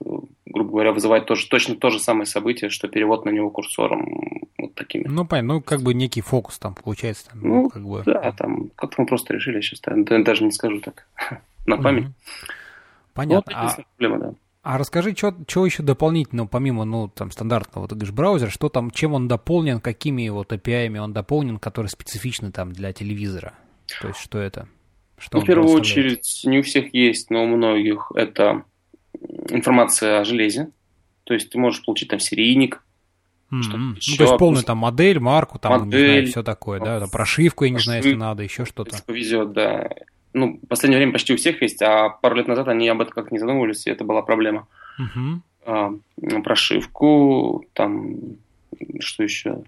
[0.47, 4.75] грубо говоря, вызывает тоже, точно то же самое событие, что перевод на него курсором вот
[4.75, 5.05] такими.
[5.07, 7.31] Ну, понятно, ну, как бы некий фокус там получается.
[7.31, 8.03] Там, ну, как бы...
[8.05, 11.07] да, там, как-то мы просто решили, сейчас даже не скажу так,
[11.67, 12.09] на память.
[13.15, 13.53] Понятно.
[13.55, 13.83] Ну, вот, а...
[13.97, 14.35] проблема, да.
[14.63, 19.15] А расскажи, что еще дополнительно, помимо, ну, там, стандартного, ты говоришь, браузера, что там, чем
[19.15, 23.55] он дополнен, какими вот API он дополнен, которые специфичны там для телевизора?
[24.01, 24.69] То есть, что это?
[25.19, 28.65] Что ну, в первую очередь, не у всех есть, но у многих это
[29.49, 30.71] информация о железе.
[31.25, 32.83] То есть ты можешь получить там серийник,
[33.53, 33.77] Mm-hmm.
[33.77, 37.09] Ну, то есть полную там модель, марку, там, модель, не знаю, все такое, да, там,
[37.09, 38.91] прошивку, я не знаю, если надо, еще что-то.
[38.91, 39.89] Если повезет, да.
[40.33, 43.15] Ну, в последнее время почти у всех есть, а пару лет назад они об этом
[43.15, 44.67] как не задумывались, и это была проблема.
[44.99, 45.41] Mm-hmm.
[45.67, 45.93] А,
[46.43, 48.17] прошивку, там,
[48.99, 49.63] что еще?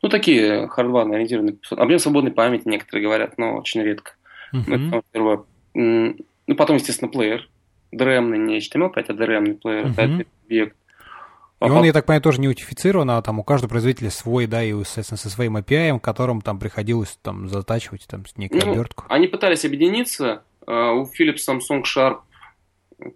[0.00, 1.56] Ну, такие хардварно ориентированные.
[1.70, 4.12] Объем свободной памяти некоторые говорят, но очень редко.
[4.52, 5.02] Uh-huh.
[5.12, 7.48] Это Ну, потом, естественно, плеер.
[7.94, 9.86] DRM, не HTML5, а DRM плеер.
[9.86, 9.92] Uh-huh.
[9.92, 10.76] Это объект.
[11.66, 14.64] И он, я так понимаю, тоже не утифицирован, а там у каждого производителя свой, да,
[14.64, 19.04] и, соответственно, со своим API, которым там приходилось там затачивать там некую ну, обертку.
[19.08, 20.42] Они пытались объединиться.
[20.66, 22.20] Uh, у Philips Samsung Sharp,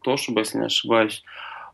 [0.02, 1.22] то, чтобы, если не ошибаюсь,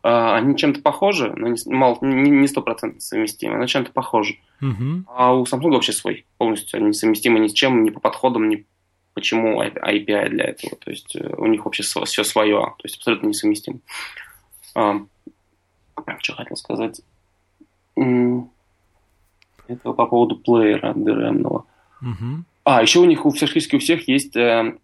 [0.03, 4.37] uh, они чем-то похожи, но не, мало, не стопроцентно совместимы, но чем-то похожи.
[4.61, 5.03] Uh-huh.
[5.07, 8.65] А у Samsung вообще свой, полностью они несовместимы ни с чем, ни по подходам, ни
[9.13, 10.75] Почему API для этого?
[10.77, 13.79] То есть э, у них вообще все свое, то есть абсолютно несовместимо.
[14.75, 15.01] А,
[16.19, 17.01] что хотел сказать?
[17.95, 21.41] Это по поводу плеера DRM.
[21.41, 21.65] Угу.
[22.65, 24.77] А, еще у них у практически у всех есть, э,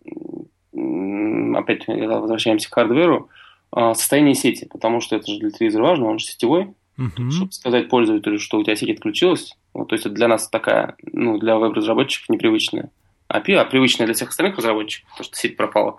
[1.56, 3.30] опять возвращаемся к хардверу,
[3.76, 6.74] э, состояние сети, потому что это же для телевизора важно, он же сетевой.
[6.98, 7.32] Угу.
[7.32, 10.96] Чтобы сказать пользователю, что у тебя сеть отключилась, вот, то есть это для нас такая,
[11.14, 12.92] ну, для веб-разработчиков непривычная
[13.32, 15.98] API, а привычная для всех остальных разработчиков, потому что сеть пропала.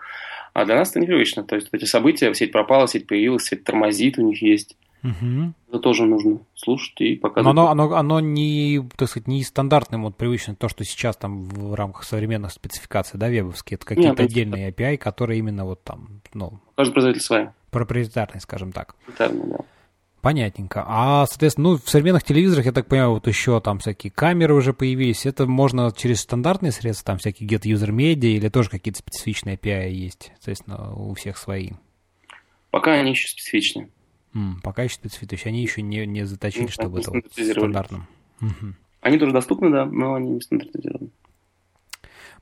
[0.53, 1.45] А для нас это непривычно.
[1.45, 4.77] То есть эти события, сеть пропала, сеть появилась, сеть тормозит у них есть.
[5.03, 5.55] Угу.
[5.69, 7.55] Это тоже нужно слушать и показывать.
[7.55, 11.45] Но оно, оно, оно не, так сказать, не стандартным, вот привычно то, что сейчас там
[11.45, 14.71] в рамках современных спецификаций, да, вебовские, это какие-то Нет, отдельные.
[14.71, 16.61] API, которые именно вот там, ну...
[16.77, 17.47] Каждый производитель свои.
[17.71, 18.95] Проприетарный, скажем так.
[19.07, 19.65] Проприетарный, да.
[20.21, 20.85] Понятненько.
[20.87, 24.75] А, соответственно, ну, в современных телевизорах, я так понимаю, вот еще там всякие камеры уже
[24.75, 25.25] появились.
[25.25, 29.91] Это можно через стандартные средства, там всякие get user media или тоже какие-то специфичные API
[29.91, 31.71] есть, соответственно, у всех свои?
[32.71, 33.91] Пока они еще специфичны.
[34.35, 37.25] М, пока еще специфичны, то есть они еще не, не заточили, ну, чтобы это вот
[37.33, 38.07] стандартным.
[38.43, 38.75] Угу.
[39.01, 41.11] Они тоже доступны, да, но они не стандартизированы.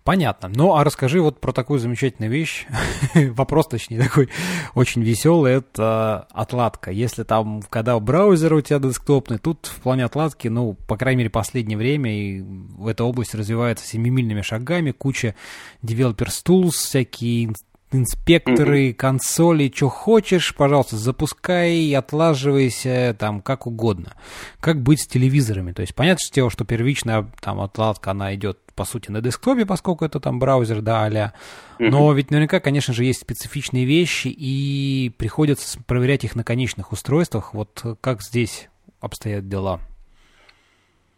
[0.05, 0.49] Понятно.
[0.49, 2.67] Ну, а расскажи вот про такую замечательную вещь.
[3.15, 4.31] Вопрос, точнее, такой
[4.75, 5.53] очень веселый.
[5.53, 6.91] Это отладка.
[6.91, 11.31] Если там, когда браузер у тебя десктопный, тут в плане отладки, ну, по крайней мере,
[11.31, 15.35] последнее время и в этой области развивается семимильными шагами, куча
[15.83, 17.53] developers tools, всякие
[17.93, 24.15] инспекторы, консоли, что хочешь, пожалуйста, запускай, отлаживайся, там, как угодно.
[24.61, 25.73] Как быть с телевизорами?
[25.73, 30.05] То есть, понятно, что, что первичная там отладка, она идет, по сути, на десктопе, поскольку
[30.05, 31.33] это там браузер, да, а
[31.81, 37.55] Но ведь наверняка, конечно же, есть специфичные вещи, и приходится проверять их на конечных устройствах.
[37.55, 38.69] Вот как здесь
[39.01, 39.81] обстоят дела?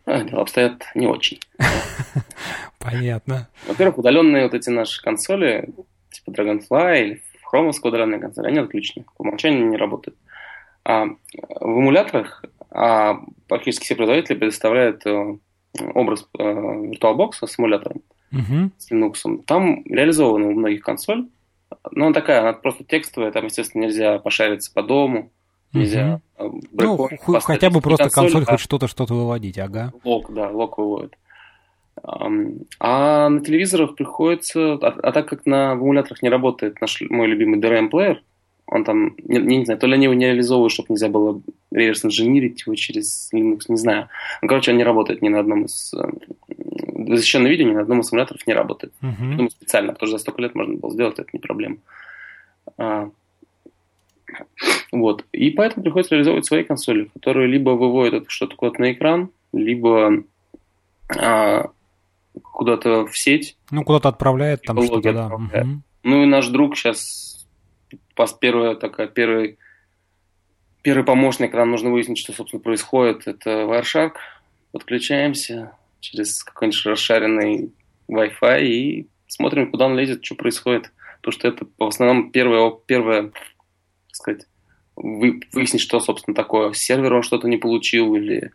[0.07, 1.39] Дела обстоят не очень.
[2.79, 3.49] Понятно.
[3.69, 5.69] Во-первых, удаленные вот эти наши консоли,
[6.11, 9.05] типа Dragonfly или хромовского удаленной консоли, они отключены.
[9.19, 10.17] По умолчанию не работают.
[10.83, 15.37] А в эмуляторах а, практически все производители предоставляют э,
[15.95, 18.03] образ э, VirtualBox с эмулятором,
[18.33, 18.71] uh-huh.
[18.77, 19.43] с Linux.
[19.47, 21.29] Там реализована у многих консоль,
[21.91, 25.31] но она такая, она просто текстовая, там, естественно, нельзя пошариться по дому,
[25.73, 26.21] нельзя...
[26.39, 26.61] Uh-huh.
[26.73, 27.09] Ну,
[27.41, 28.51] хотя бы просто консоль, консоль а...
[28.53, 29.93] хоть что-то, что-то выводить, ага.
[30.05, 31.17] Лок, да, лок выводит.
[32.03, 37.61] А на телевизорах приходится, а, а так как на эмуляторах не работает наш мой любимый
[37.61, 38.23] DRM-плеер,
[38.71, 42.05] он там, не, не знаю, то ли они его не реализовывают, чтобы нельзя было реверс
[42.05, 44.09] инженерить его через Linux, не знаю.
[44.43, 45.93] Ну, короче, он не работает ни на одном из...
[45.93, 46.09] Э,
[47.09, 48.93] защищенное видео ни на одном из эмуляторов не работает.
[49.03, 49.35] Uh-huh.
[49.35, 51.79] Думаю, специально, потому что за столько лет можно было сделать, это не проблема.
[52.79, 53.11] А,
[54.93, 55.25] вот.
[55.33, 60.23] И поэтому приходится реализовывать свои консоли, которые либо выводят что-то куда-то на экран, либо
[61.09, 61.71] а,
[62.41, 63.57] куда-то в сеть.
[63.73, 65.27] Ну, куда-то отправляет там что-то, да.
[65.27, 65.83] Угу.
[66.05, 67.30] Ну и наш друг сейчас
[68.39, 69.59] первая такая, первый,
[70.83, 73.27] первый помощник, нам нужно выяснить, что, собственно, происходит.
[73.27, 74.15] Это Wireshark.
[74.73, 77.73] Подключаемся через какой-нибудь расшаренный
[78.09, 80.93] Wi-Fi и смотрим, куда он лезет, что происходит.
[81.17, 83.33] Потому что это в основном первое, первое
[84.11, 84.47] так сказать,
[84.97, 86.73] вы, выяснить, что, собственно, такое.
[86.73, 88.53] С он что-то не получил, или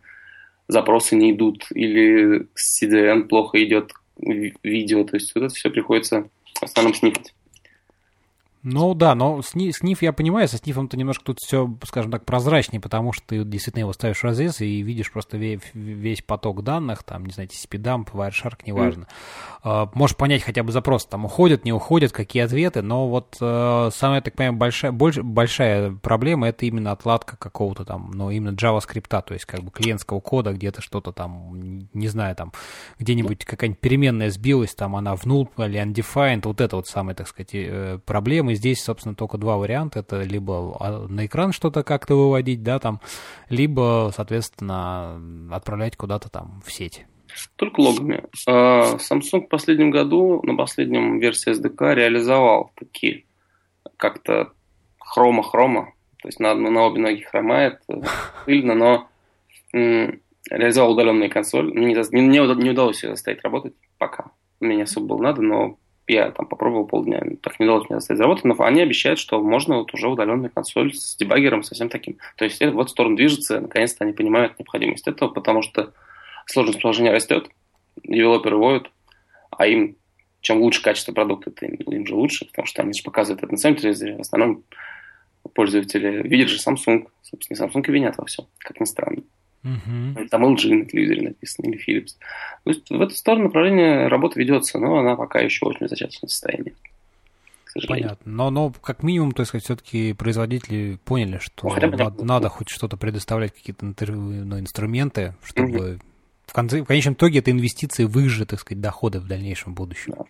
[0.68, 5.04] запросы не идут, или CDN плохо идет видео.
[5.04, 7.34] То есть вот это все приходится в основном снифать.
[8.68, 12.80] Ну да, но сни, сниф я понимаю, со снифом-то немножко тут все, скажем так, прозрачнее,
[12.80, 17.04] потому что ты действительно его ставишь в разрез и видишь просто весь, весь поток данных,
[17.04, 19.06] там, не знаю, TCP-дамп, Wireshark, неважно.
[19.62, 19.84] Mm.
[19.84, 23.92] Uh, можешь понять хотя бы запрос, там, уходят, не уходят, какие ответы, но вот uh,
[23.92, 29.22] самая, так понимаю, большая, больш, большая проблема это именно отладка какого-то там, ну, именно JavaScript,
[29.22, 32.52] то есть как бы клиентского кода, где-то что-то там, не знаю, там,
[32.98, 37.28] где-нибудь какая-нибудь переменная сбилась, там, она в null или undefined, вот это вот самая, так
[37.28, 40.00] сказать, э, проблема, здесь, собственно, только два варианта.
[40.00, 43.00] Это либо а, на экран что-то как-то выводить, да, там,
[43.48, 45.20] либо, соответственно,
[45.54, 47.06] отправлять куда-то там в сеть.
[47.56, 48.24] Только логами.
[48.46, 53.24] А, Samsung в последнем году, на последнем версии SDK реализовал такие
[53.96, 54.52] как-то
[54.98, 55.92] хрома-хрома,
[56.22, 57.80] то есть на, на обе ноги хромает,
[58.44, 59.08] пыльно, но
[59.72, 61.72] реализовал удаленную консоль.
[61.72, 64.30] Мне не, не, не удалось ее заставить работать пока.
[64.60, 68.18] Мне не особо было надо, но я там попробовал полдня, так не удалось мне заставить
[68.18, 72.18] заработать, но они обещают, что можно вот уже удаленную консоль с дебаггером совсем таким.
[72.36, 75.92] То есть это в эту сторону движется, наконец-то они понимают необходимость этого, потому что
[76.46, 77.48] сложность приложения растет,
[78.04, 78.90] девелоперы воют,
[79.50, 79.96] а им
[80.40, 83.58] чем лучше качество продукта, тем им же лучше, потому что они же показывают это на
[83.58, 84.16] своем телевизоре.
[84.16, 84.62] В основном
[85.54, 87.08] пользователи видят же Samsung.
[87.22, 89.22] Собственно, Samsung и винят во всем, как ни странно.
[89.66, 90.28] Uh-huh.
[90.28, 92.12] Там LG на телевизоре написано, или Philips.
[92.64, 96.28] То есть в эту сторону направление работа ведется, но она пока еще очень в зачаточном
[96.28, 96.74] состоянии.
[97.88, 98.32] Понятно.
[98.32, 102.96] Но, но как минимум, то есть все-таки производители поняли, что ну, надо, надо хоть что-то
[102.96, 106.00] предоставлять, какие-то ну, инструменты, чтобы uh-huh.
[106.46, 109.74] в, конце, в конечном итоге это инвестиции в их же, так сказать, доходы в дальнейшем
[109.74, 110.14] будущем.
[110.16, 110.24] Да.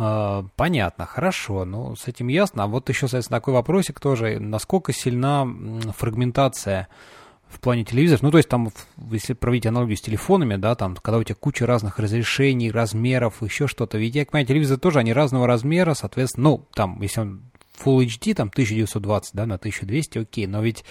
[0.00, 2.62] Uh, понятно, хорошо, ну, с этим ясно.
[2.62, 4.38] А вот еще, соответственно, такой вопросик тоже.
[4.38, 5.44] Насколько сильна
[5.96, 6.86] фрагментация
[7.48, 8.70] в плане телевизоров, ну, то есть там,
[9.10, 13.66] если проводить аналогию с телефонами, да, там, когда у тебя куча разных разрешений, размеров, еще
[13.66, 17.42] что-то, ведь, я понимаю, телевизоры тоже, они разного размера, соответственно, ну, там, если он
[17.84, 20.84] Full HD, там, 1920, да, на 1200, окей, но ведь,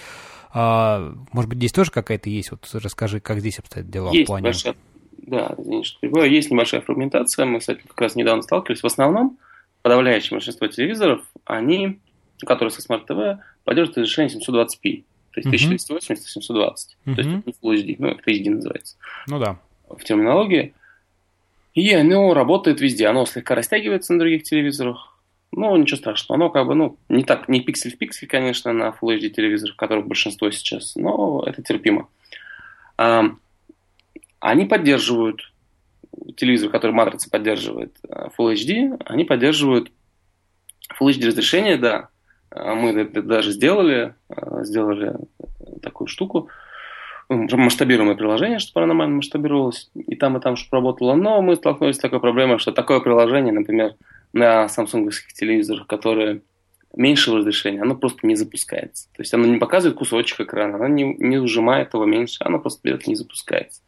[0.52, 4.26] а, может быть, здесь тоже какая-то есть, вот расскажи, как здесь обстоят дела есть в
[4.26, 4.44] плане...
[4.44, 4.74] Большая,
[5.18, 9.38] да, извини, что перебиваю, есть небольшая фрагментация, мы, кстати, как раз недавно сталкивались, в основном
[9.82, 12.00] подавляющее большинство телевизоров, они,
[12.44, 15.04] которые со Smart TV, поддерживают разрешение 720p,
[15.44, 16.96] то есть 1280 и 720.
[17.06, 17.14] Uh-huh.
[17.14, 18.96] То есть это не Full HD, ну, это HD называется.
[19.26, 19.58] Ну да.
[19.88, 20.74] В терминологии.
[21.74, 23.06] И оно работает везде.
[23.06, 25.16] Оно слегка растягивается на других телевизорах.
[25.52, 26.36] Ну, ничего страшного.
[26.36, 29.76] Оно как бы, ну, не так, не пиксель в пиксель, конечно, на Full HD телевизорах,
[29.76, 32.08] которых большинство сейчас, но это терпимо.
[32.96, 33.24] А,
[34.40, 35.52] они поддерживают
[36.36, 39.90] телевизор, который матрица поддерживает э, Full HD, они поддерживают
[41.00, 42.08] Full HD разрешение, да, а
[42.74, 45.14] мы это даже сделали, а, сделали
[45.82, 46.48] такую штуку,
[47.28, 51.14] масштабируемое приложение, чтобы оно нормально масштабировалось, и там, и там, чтобы работало.
[51.14, 53.94] Но мы столкнулись с такой проблемой, что такое приложение, например,
[54.32, 56.40] на самсунговских телевизорах, которые
[56.96, 59.08] меньшего разрешения, оно просто не запускается.
[59.14, 62.80] То есть оно не показывает кусочек экрана, оно не, не ужимает его меньше, оно просто
[62.82, 63.82] берет не запускается.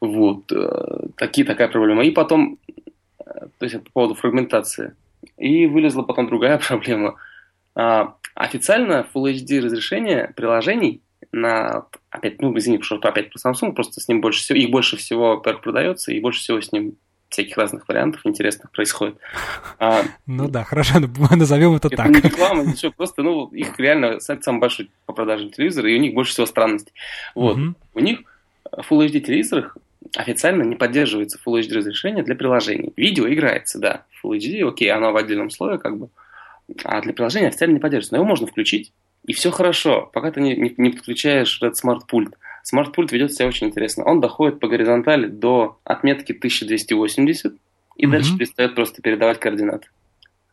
[0.00, 0.50] Вот.
[0.50, 2.02] Э, такие, такая проблема.
[2.02, 4.94] И потом, э, то есть по поводу фрагментации.
[5.36, 7.33] И вылезла потом другая проблема– а,
[7.74, 14.08] официально Full HD разрешение приложений на, опять, ну, извини, что опять про Samsung, просто с
[14.08, 16.96] ним больше всего, их больше всего, продается, и больше всего с ним
[17.28, 19.16] всяких разных вариантов интересных происходит.
[19.80, 22.08] А, ну да, хорошо, назовем это, это так.
[22.08, 26.00] Не реклама, ничего, просто, ну, их реально сайт самый большой по продаже телевизора, и у
[26.00, 26.92] них больше всего странностей.
[27.34, 27.56] Вот.
[27.56, 27.74] Угу.
[27.94, 28.20] У них
[28.70, 29.76] в Full HD телевизорах
[30.16, 32.92] официально не поддерживается Full HD разрешение для приложений.
[32.96, 36.08] Видео играется, да, Full HD, окей, оно в отдельном слое, как бы,
[36.84, 38.14] а для приложения официально не поддерживается.
[38.14, 38.92] Но его можно включить,
[39.24, 42.34] и все хорошо, пока ты не, не, не подключаешь этот смарт-пульт.
[42.62, 44.04] Смарт-пульт ведет себя очень интересно.
[44.04, 47.52] Он доходит по горизонтали до отметки 1280
[47.96, 48.10] и mm-hmm.
[48.10, 49.88] дальше перестает просто передавать координаты.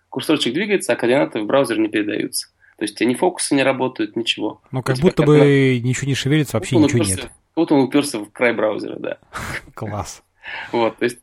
[0.09, 2.49] Курсорчик двигается, а координаты в браузер не передаются.
[2.77, 4.61] То есть ни фокусы не работают, ничего.
[4.71, 5.85] Ну, как будто бы как...
[5.85, 7.31] ничего не шевелится, вообще вот ничего уперся, нет.
[7.55, 9.17] Вот он уперся в край браузера, да.
[9.73, 10.23] Класс.
[10.71, 11.19] Вот, то есть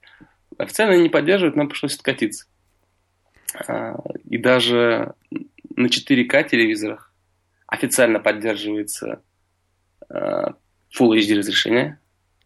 [0.57, 2.47] официально не поддерживают, нам пришлось откатиться.
[3.55, 3.97] А,
[4.29, 5.15] и даже
[5.77, 7.13] на 4К телевизорах
[7.67, 9.23] официально поддерживается
[10.09, 10.55] а,
[10.99, 11.99] Full HD разрешение.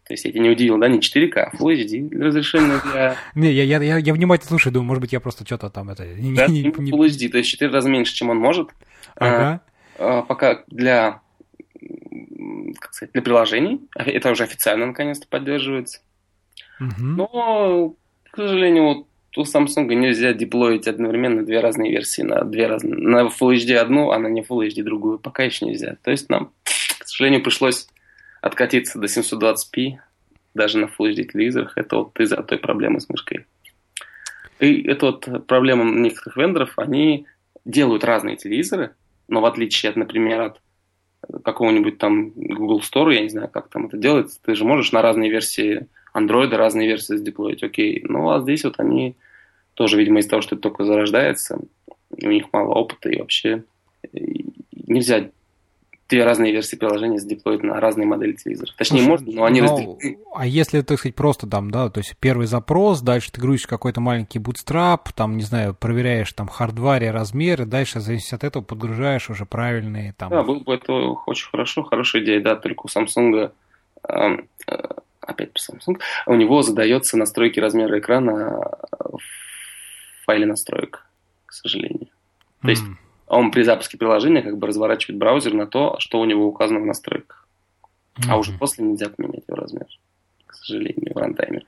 [0.05, 3.15] То есть я тебя не удивил, да, не 4К, а Full HD разрешение для...
[3.35, 6.03] Не, я, я, я, я внимательно слушаю, думаю, может быть, я просто что-то там это...
[6.03, 8.69] Да, не, не, Full HD, то есть 4 раза меньше, чем он может.
[9.15, 9.61] Ага.
[9.97, 11.21] А, а, пока для,
[12.79, 16.01] как сказать, для приложений, это уже официально наконец-то поддерживается.
[16.81, 17.01] Угу.
[17.01, 17.95] Но,
[18.29, 23.27] к сожалению, вот у Samsung нельзя деплоить одновременно две разные версии на две разные, на
[23.27, 25.19] Full HD одну, а на не Full HD другую.
[25.19, 25.97] Пока еще нельзя.
[26.03, 27.87] То есть нам, к сожалению, пришлось
[28.41, 29.97] откатиться до 720p
[30.53, 33.45] даже на Full HD телевизорах, это вот из-за той проблемы с мышкой.
[34.59, 37.25] И это вот проблема некоторых вендоров, они
[37.65, 38.91] делают разные телевизоры,
[39.27, 40.61] но в отличие от, например, от
[41.43, 45.01] какого-нибудь там Google Store, я не знаю, как там это делается, ты же можешь на
[45.01, 48.03] разные версии Android разные версии задеплоить, окей.
[48.07, 49.15] Ну, а здесь вот они
[49.73, 51.59] тоже, видимо, из-за того, что это только зарождается,
[52.11, 53.63] у них мало опыта и вообще
[54.87, 55.29] нельзя
[56.09, 58.75] две разные версии приложения задеплоить на разные модели телевизоров.
[58.75, 60.19] Точнее, Слушай, можно, но они но, разделены.
[60.35, 63.99] А если, так сказать, просто там, да, то есть первый запрос, дальше ты грузишь какой-то
[64.01, 69.45] маленький bootstrap, там, не знаю, проверяешь там хардваре размеры, дальше, зависит от этого, подгружаешь уже
[69.45, 70.29] правильные там...
[70.29, 73.51] Да, было бы это очень хорошо, хорошая идея, да, только у Samsung,
[74.07, 74.77] э, э,
[75.23, 79.19] опять про Samsung, у него задается настройки размера экрана в
[80.25, 81.05] файле настроек,
[81.45, 82.07] к сожалению.
[82.61, 82.69] То mm.
[82.69, 82.83] есть
[83.27, 86.85] он при запуске приложения как бы разворачивает браузер на то, что у него указано в
[86.85, 87.47] настройках.
[88.15, 88.25] Mm-hmm.
[88.29, 89.87] А уже после нельзя поменять его размер,
[90.45, 91.63] к сожалению, в рантайме.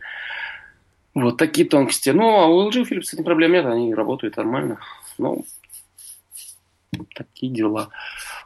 [1.16, 2.10] Вот такие тонкости.
[2.10, 4.80] Ну, а у LG Philips с этим проблем нет, они работают нормально.
[5.18, 5.46] Ну,
[7.16, 7.90] такие дела.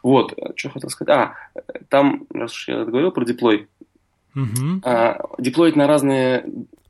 [0.03, 1.15] Вот, что хотел сказать.
[1.15, 1.35] А,
[1.89, 3.67] там, раз уж я говорил про деплой.
[4.39, 4.81] Mm-hmm.
[4.83, 6.45] А, деплоить на разные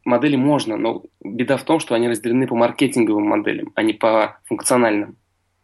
[0.05, 4.39] модели можно, но беда в том, что они разделены по маркетинговым моделям, а не по
[4.45, 5.15] функциональным.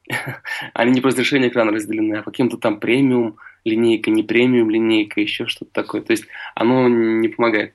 [0.74, 5.20] Они не по разрешению экрана разделены, а по каким-то там премиум линейка, не премиум линейка,
[5.20, 6.02] еще что-то такое.
[6.02, 7.74] То есть оно не помогает.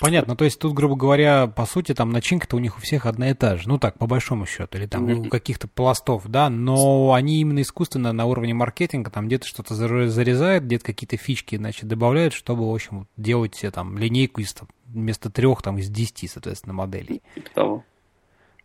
[0.00, 3.30] Понятно, то есть тут, грубо говоря, по сути, там начинка-то у них у всех одна
[3.30, 5.26] и та же, ну так, по большому счету, или там mm-hmm.
[5.26, 10.64] у каких-то пластов, да, но они именно искусственно на уровне маркетинга там где-то что-то зарезают,
[10.64, 15.30] где-то какие-то фички, значит, добавляют, чтобы, в общем, делать себе там линейку из, там, вместо
[15.30, 17.22] трех, там, из десяти, соответственно, моделей.
[17.34, 17.84] Типа того.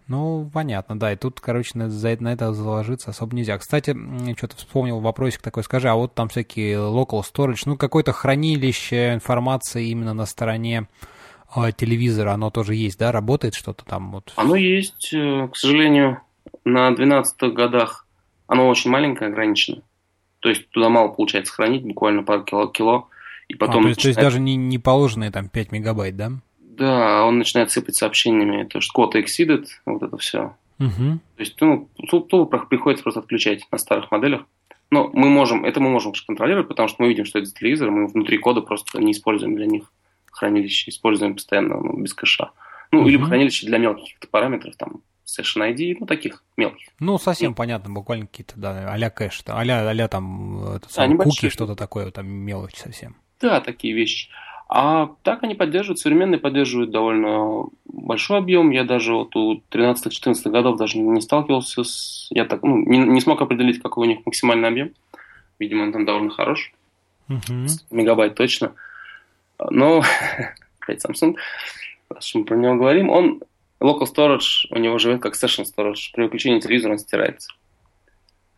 [0.08, 3.58] Ну, понятно, да, и тут, короче, на, за, на это заложиться особо нельзя.
[3.58, 3.96] Кстати,
[4.36, 9.88] что-то вспомнил вопросик такой, скажи, а вот там всякие local storage, ну, какое-то хранилище информации
[9.88, 10.88] именно на стороне
[11.78, 14.12] телевизора, оно тоже есть, да, работает что-то там?
[14.12, 14.34] Вот?
[14.36, 16.22] Оно есть, э, к сожалению,
[16.64, 18.08] на 12 годах
[18.48, 19.82] оно очень маленькое, ограничено.
[20.40, 23.10] То есть туда мало получается хранить, буквально пару кило, кило
[23.48, 23.80] и потом...
[23.80, 26.32] А, то, есть, то есть даже не, не положенные там 5 мегабайт, да?
[26.60, 30.56] Да, он начинает сыпать сообщениями, то что код exceeded, вот это все.
[30.80, 31.20] Угу.
[31.36, 32.30] То есть, ну, тут
[32.70, 34.42] приходится просто отключать на старых моделях.
[34.90, 38.08] Но мы можем, это мы можем контролировать, потому что мы видим, что это телевизор, мы
[38.08, 39.84] внутри кода просто не используем для них
[40.32, 42.52] хранилище, используем постоянно ну, без кэша.
[42.92, 43.10] Ну, угу.
[43.10, 46.90] или хранилище для мелких параметров, там, Session ID, ну, таких мелких.
[47.00, 47.56] Ну, совсем и...
[47.56, 52.12] понятно, буквально какие-то, да, а-ля кэш, а-ля, а там, это, сам, а, куки, что-то такое,
[52.12, 53.16] там, мелочь совсем.
[53.40, 54.30] Да, такие вещи.
[54.74, 58.70] А так они поддерживают, современные поддерживают довольно большой объем.
[58.70, 62.28] Я даже вот у 13-14 годов даже не сталкивался с...
[62.30, 64.92] Я так, ну, не, не смог определить, какой у них максимальный объем.
[65.60, 66.72] Видимо, он там довольно хорош.
[67.28, 67.68] Uh-huh.
[67.90, 68.72] Мегабайт точно.
[69.70, 70.04] Но,
[70.80, 71.36] опять Samsung,
[72.10, 73.42] раз мы про него говорим, он
[73.82, 76.12] local storage у него живет как session storage.
[76.14, 77.52] При выключении телевизора он стирается.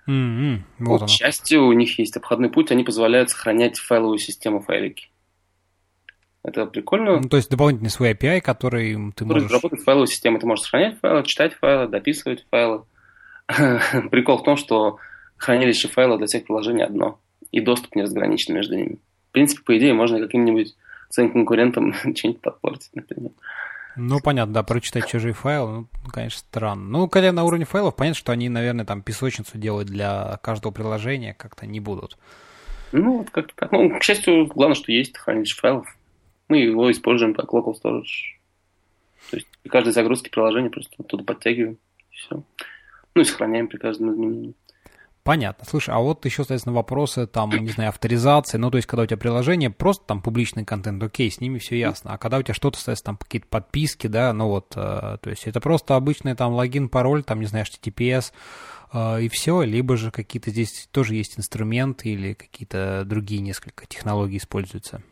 [0.08, 0.60] Mm-hmm.
[0.80, 5.10] Вот, вот к счастью, у них есть обходной путь, они позволяют сохранять файловую систему файлики.
[6.44, 7.22] Это прикольно.
[7.22, 9.52] Ну, то есть дополнительный свой API, который ты который можешь...
[9.52, 10.42] работает файловой системой.
[10.42, 12.84] Ты можешь сохранять файлы, читать файлы, дописывать файлы.
[13.48, 14.98] Прикол в том, что
[15.38, 17.20] хранилище файлов для всех приложений одно.
[17.52, 18.98] И доступ не разграничен между ними.
[19.30, 20.76] В принципе, по идее, можно каким-нибудь
[21.14, 23.32] своим конкурентам что-нибудь подпортить, например.
[23.96, 26.84] Ну, понятно, да, прочитать чужие файлы, ну, конечно, странно.
[26.84, 31.36] Ну, хотя на уровне файлов понятно, что они, наверное, там песочницу делать для каждого приложения
[31.36, 32.18] как-то не будут.
[32.92, 33.72] Ну, вот как-то так.
[33.72, 35.88] Ну, к счастью, главное, что есть хранилище файлов.
[36.48, 38.34] Мы его используем как local storage.
[39.30, 41.78] То есть при каждой загрузке приложения просто оттуда подтягиваем.
[42.12, 42.44] И все.
[43.16, 44.54] Ну и сохраняем при каждом изменении.
[45.24, 45.64] Понятно.
[45.66, 49.06] Слушай, а вот еще, соответственно, вопросы, там, не знаю, авторизации, ну, то есть, когда у
[49.06, 52.54] тебя приложение просто там публичный контент, окей, с ними все ясно, а когда у тебя
[52.54, 56.52] что-то, соответственно, там какие-то подписки, да, ну вот, э, то есть, это просто обычный там
[56.54, 58.34] логин, пароль, там, не знаю, HTTPS,
[58.92, 64.38] э, и все, либо же какие-то здесь тоже есть инструменты или какие-то другие несколько технологий
[64.38, 65.04] используются?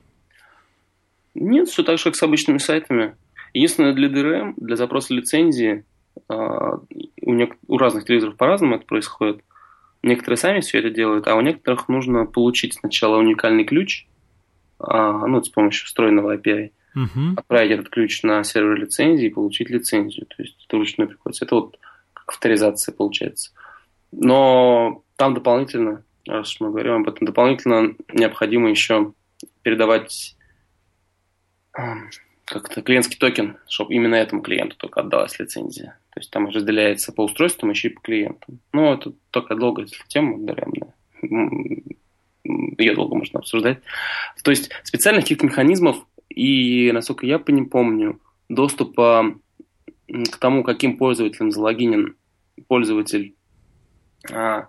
[1.36, 3.16] Нет, все так же, как с обычными сайтами.
[3.54, 5.86] Единственное, для DRM, для запроса лицензии,
[6.28, 9.42] э, у, у разных телевизоров по-разному это происходит–
[10.04, 14.08] Некоторые сами все это делают, а у некоторых нужно получить сначала уникальный ключ,
[14.80, 17.34] а, ну, с помощью встроенного API, uh-huh.
[17.38, 20.26] отправить этот ключ на сервер лицензии и получить лицензию.
[20.26, 21.46] То есть это вручную приходится.
[21.46, 21.80] Это вот
[22.14, 23.52] как авторизация получается.
[24.12, 29.14] Но там дополнительно, раз мы говорим об этом, дополнительно необходимо еще
[29.62, 30.36] передавать
[32.52, 35.98] как-то клиентский токен, чтобы именно этому клиенту только отдалась лицензия.
[36.14, 38.60] То есть там разделяется по устройствам еще и по клиентам.
[38.74, 40.94] Но это только долгая тема, наверное.
[42.44, 43.80] Ее долго можно обсуждать.
[44.44, 49.36] То есть специальных каких-то механизмов и, насколько я не помню, доступа
[50.08, 52.16] к тому, каким пользователем залогинен
[52.68, 53.36] пользователь
[54.30, 54.68] а,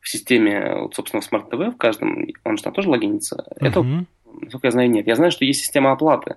[0.00, 3.44] в системе, вот, собственно, Smart TV, в каждом, он же там тоже логинится.
[3.60, 3.66] Uh-huh.
[3.66, 4.06] Это,
[4.40, 5.06] насколько я знаю, нет.
[5.08, 6.36] Я знаю, что есть система оплаты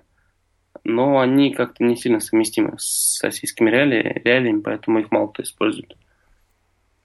[0.84, 5.96] но они как-то не сильно совместимы с российскими реалиями, реалиями поэтому их мало кто использует.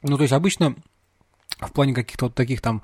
[0.04, 0.76] Ну, то есть обычно
[1.60, 2.84] в плане каких-то вот таких там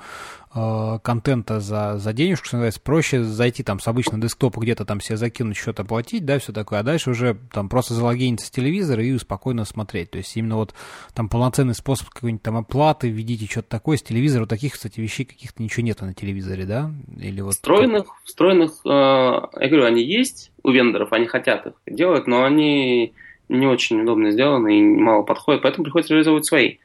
[0.55, 4.99] э, контента за, за денежку, что называется, проще зайти там с обычного десктопа где-то там
[4.99, 9.03] себе закинуть, что-то оплатить, да, все такое, а дальше уже там просто залогиниться с телевизора
[9.03, 10.11] и спокойно смотреть.
[10.11, 10.73] То есть именно вот
[11.13, 14.41] там полноценный способ какой-нибудь там оплаты, введите что-то такое с телевизора.
[14.41, 16.91] Вот таких, кстати, вещей каких-то ничего нету на телевизоре, да?
[17.19, 22.25] Или вот встроенных, встроенных, э, я говорю, они есть у вендоров, они хотят их делать,
[22.25, 23.13] но они
[23.49, 26.77] не очень удобно сделаны и мало подходят, поэтому приходится реализовывать свои.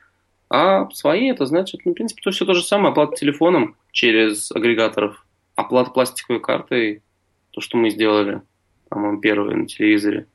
[0.50, 2.90] А свои это значит, ну, в принципе, то все то же самое.
[2.90, 7.02] Оплата телефоном через агрегаторов, оплата пластиковой картой,
[7.50, 8.42] то, что мы сделали,
[8.88, 10.26] по-моему, первые на телевизоре.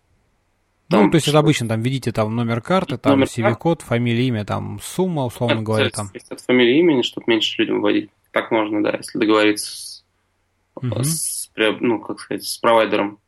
[0.90, 4.28] Ну, там, ну, то есть это обычно там видите там номер карты, там CV-код, фамилия,
[4.28, 5.90] имя, там сумма, условно это, говоря.
[5.90, 6.12] Там.
[6.30, 8.12] От фамилии имени, чтобы меньше людям вводить.
[8.32, 10.06] Так можно, да, если договориться с,
[10.76, 11.04] угу.
[11.04, 13.20] с ну, как сказать, с провайдером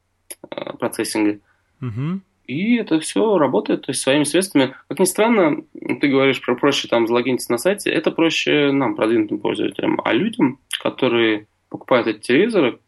[0.52, 1.40] э, процессинга.
[1.82, 2.20] Угу.
[2.48, 4.76] И это все работает, то есть своими средствами.
[4.88, 5.64] Как ни странно,
[6.02, 10.00] ты говоришь про проще там залогиниться на сайте, это проще нам, продвинутым пользователям.
[10.04, 12.80] А людям, которые покупают эти телевизоры,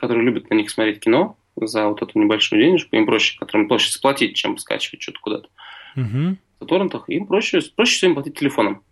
[0.00, 3.90] которые любят на них смотреть кино за вот эту небольшую денежку, им проще, которым проще
[3.90, 5.48] сплатить, чем скачивать что-то куда-то.
[5.96, 6.36] Угу.
[6.60, 8.82] В торрентах им проще, проще всего им платить телефоном.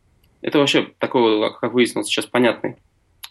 [0.43, 2.77] Это вообще такой, как выяснилось, сейчас понятный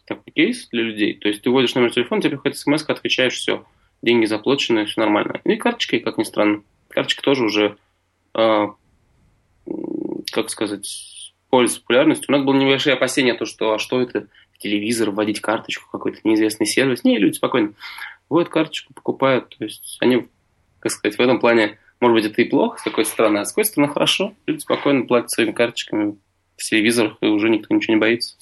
[0.10, 1.14] такой кейс для людей.
[1.14, 3.64] То есть ты вводишь номер телефона, тебе приходит смс, отвечаешь, все,
[4.02, 5.40] деньги заплачены, все нормально.
[5.46, 6.64] И карточкой, как ни странно.
[7.00, 7.78] Карточка тоже уже,
[8.38, 8.68] э,
[10.34, 12.26] как сказать, пользуется популярностью.
[12.28, 14.28] У нас было небольшие опасения, то, что а что это,
[14.58, 17.06] телевизор вводить карточку, какой-то неизвестный сервис.
[17.06, 17.72] Не, люди спокойно
[18.28, 19.56] вводят карточку, покупают.
[19.58, 20.28] То есть они,
[20.82, 23.54] как сказать, в этом плане, может быть, это и плохо с какой стороны, а с
[23.54, 24.34] какой стороны хорошо.
[24.46, 26.18] Люди спокойно платят своими карточками
[26.58, 28.36] в телевизорах, и уже никто ничего не боится.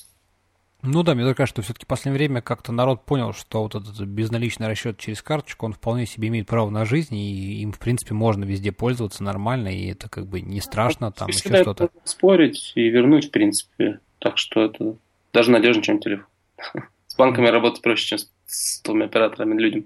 [0.89, 3.99] Ну да, мне кажется, что все-таки в последнее время как-то народ понял, что вот этот
[3.99, 8.13] безналичный расчет через карточку, он вполне себе имеет право на жизнь, и им, в принципе,
[8.13, 11.89] можно везде пользоваться нормально, и это как бы не страшно, там еще что-то.
[12.05, 13.99] спорить и вернуть, в принципе.
[14.19, 14.95] Так что это
[15.33, 16.25] даже надежнее, чем телефон.
[17.07, 19.85] С банками работать проще, чем с двумя операторами людям.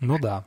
[0.00, 0.46] Ну да.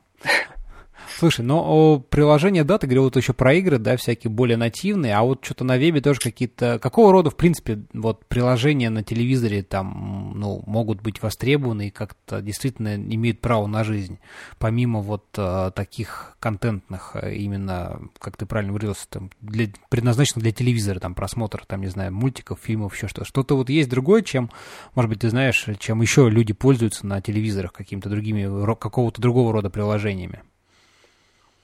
[1.17, 5.23] Слушай, но приложение, да, ты говорил вот еще про игры, да, всякие более нативные, а
[5.23, 6.77] вот что-то на вебе тоже какие-то...
[6.77, 12.39] Какого рода, в принципе, вот приложения на телевизоре там, ну, могут быть востребованы и как-то
[12.43, 14.19] действительно имеют право на жизнь,
[14.59, 20.51] помимо вот э, таких контентных, э, именно, как ты правильно выразился, там, для, предназначенных для
[20.51, 23.25] телевизора, там, просмотр, там, не знаю, мультиков, фильмов, еще что-то.
[23.25, 24.51] Что-то вот есть другое, чем,
[24.93, 29.71] может быть, ты знаешь, чем еще люди пользуются на телевизорах какими-то другими, какого-то другого рода
[29.71, 30.43] приложениями?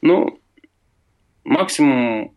[0.06, 0.38] Ну,
[1.46, 2.36] максимум,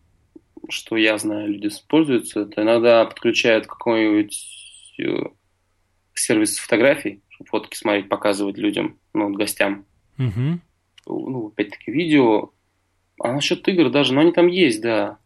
[0.69, 5.23] что я знаю, люди используются, это иногда подключают какой-нибудь э,
[6.13, 9.85] сервис фотографий, чтобы фотки смотреть, показывать людям, ну, гостям.
[10.17, 10.59] Угу.
[11.07, 12.53] Ну, опять-таки, видео.
[13.19, 15.17] А насчет игр даже, ну, они там есть, да.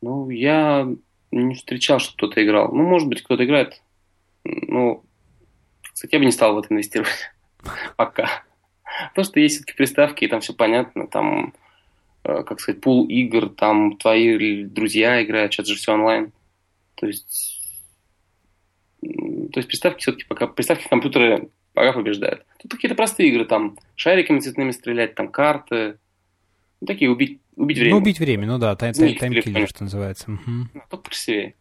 [0.00, 0.88] Ну, я
[1.32, 2.72] не встречал, что кто-то играл.
[2.72, 3.82] Ну, может быть, кто-то играет.
[4.44, 5.02] Ну,
[5.92, 7.32] кстати, я бы не стал в это инвестировать.
[7.96, 8.44] Пока.
[9.08, 11.52] Потому что есть все-таки приставки, и там все понятно, там,
[12.24, 16.32] как сказать, пул игр, там твои друзья играют, сейчас же все онлайн.
[16.94, 17.60] То есть,
[19.02, 22.46] то есть приставки все-таки пока, приставки компьютеры пока побеждают.
[22.62, 25.98] Тут какие-то простые игры, там шариками цветными стрелять, там карты,
[26.80, 27.94] ну, такие убить, убить время.
[27.94, 30.30] Ну, убить время, ну да, тайм, тайм, таймкиллер, что называется.
[30.30, 30.40] Угу.
[30.46, 31.54] Ну, только красивее.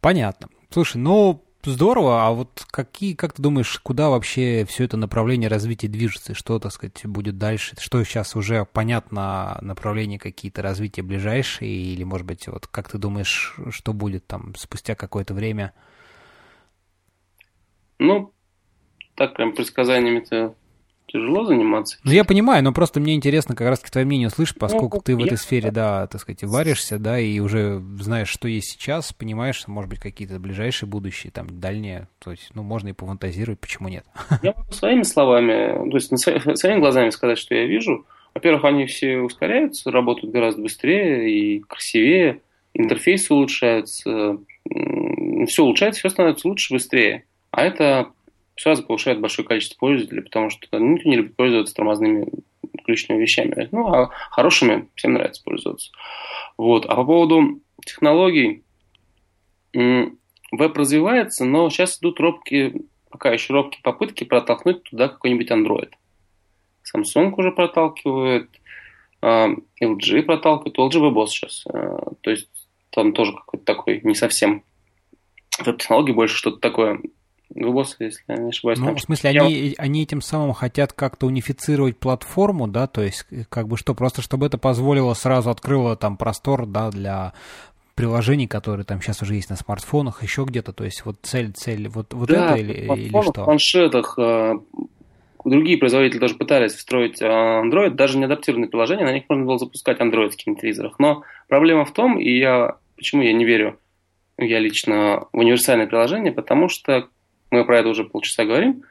[0.00, 0.48] Понятно.
[0.70, 5.88] Слушай, ну, Здорово, а вот какие, как ты думаешь, куда вообще все это направление развития
[5.88, 6.32] движется?
[6.32, 7.76] Что, так сказать, будет дальше?
[7.78, 11.70] Что сейчас уже понятно, направления какие-то развития ближайшие?
[11.70, 15.74] Или, может быть, вот как ты думаешь, что будет там спустя какое-то время?
[17.98, 18.32] Ну,
[19.14, 20.54] так прям предсказаниями-то
[21.12, 21.98] тяжело заниматься.
[22.04, 25.16] Ну, я понимаю, но просто мне интересно как раз-таки твое мнение услышать, поскольку ну, ты
[25.16, 29.66] в этой сфере, да, так сказать, варишься, да, и уже знаешь, что есть сейчас, понимаешь,
[29.66, 34.04] может быть, какие-то ближайшие будущие, там, дальние, то есть, ну, можно и пофантазировать, почему нет.
[34.42, 36.16] Я могу своими словами, то есть,
[36.58, 38.06] своими глазами сказать, что я вижу.
[38.34, 42.40] Во-первых, они все ускоряются, работают гораздо быстрее и красивее,
[42.74, 44.38] интерфейсы улучшаются,
[45.48, 47.24] все улучшается, все становится лучше, быстрее.
[47.50, 48.10] А это
[48.60, 52.28] сразу повышает большое количество пользователей, потому что ну, никто не любит пользоваться тормозными
[52.84, 53.68] ключными вещами.
[53.72, 55.90] Ну, а хорошими всем нравится пользоваться.
[56.58, 56.84] Вот.
[56.84, 58.62] А по поводу технологий,
[59.72, 65.92] веб развивается, но сейчас идут робкие, пока еще робкие попытки протолкнуть туда какой-нибудь Android.
[66.84, 68.50] Samsung уже проталкивает,
[69.22, 69.48] а,
[69.80, 71.64] LG проталкивает, LG WebOS сейчас.
[71.66, 72.50] А, то есть
[72.90, 74.64] там тоже какой-то такой не совсем
[75.64, 77.00] веб-технологии, больше что-то такое
[77.52, 78.78] Глубоко, если я не ошибаюсь.
[78.78, 79.42] Ну, в смысле, я...
[79.42, 84.22] они, они этим самым хотят как-то унифицировать платформу, да, то есть, как бы что, просто
[84.22, 87.32] чтобы это позволило, сразу открыло там простор, да, для
[87.96, 91.88] приложений, которые там сейчас уже есть на смартфонах, еще где-то, то есть вот цель, цель,
[91.88, 93.42] вот, вот да, это или, или что?
[93.42, 94.54] в планшетах, э,
[95.44, 99.58] другие производители тоже пытались встроить э, Android, даже не адаптированные приложения, на них можно было
[99.58, 103.78] запускать Android в телевизорах, но проблема в том, и я, почему я не верю,
[104.38, 107.08] я лично в универсальное приложение, потому что
[107.50, 108.84] мы про это уже полчаса говорим,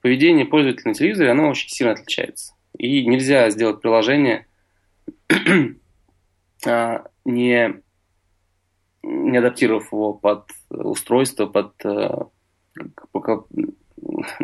[0.00, 2.54] поведение пользователя на телевизоре, оно очень сильно отличается.
[2.78, 4.46] И нельзя сделать приложение,
[6.66, 7.74] а, не,
[9.02, 11.72] не адаптировав его под устройство, под...
[11.84, 12.24] Э,
[13.14, 13.46] то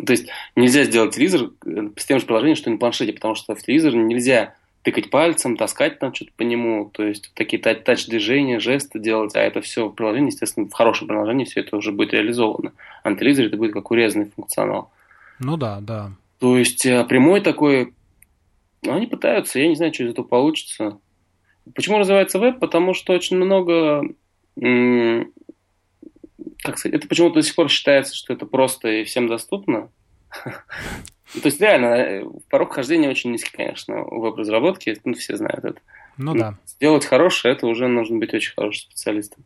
[0.08, 1.50] есть нельзя сделать телевизор
[1.96, 5.56] с тем же приложением, что и на планшете, потому что в телевизор нельзя тыкать пальцем,
[5.56, 9.92] таскать там что-то по нему, то есть такие тач-движения, жесты делать, а это все в
[9.92, 12.72] приложении, естественно, в хорошем приложении все это уже будет реализовано.
[13.02, 14.90] А на телевизоре это будет как урезанный функционал.
[15.38, 16.12] Ну да, да.
[16.38, 17.94] То есть а, прямой такой,
[18.82, 20.98] ну, они пытаются, я не знаю, что из этого получится.
[21.74, 22.58] Почему развивается веб?
[22.58, 24.02] Потому что очень много,
[24.56, 29.90] как сказать, это почему-то до сих пор считается, что это просто и всем доступно.
[31.34, 35.64] Ну, то есть реально, э, порог хождения очень низкий, конечно, у веб-разработки, ну, все знают
[35.64, 35.80] это.
[36.18, 36.58] Ну да.
[36.66, 39.44] Сделать хорошее, это уже нужно быть очень хорошим специалистом.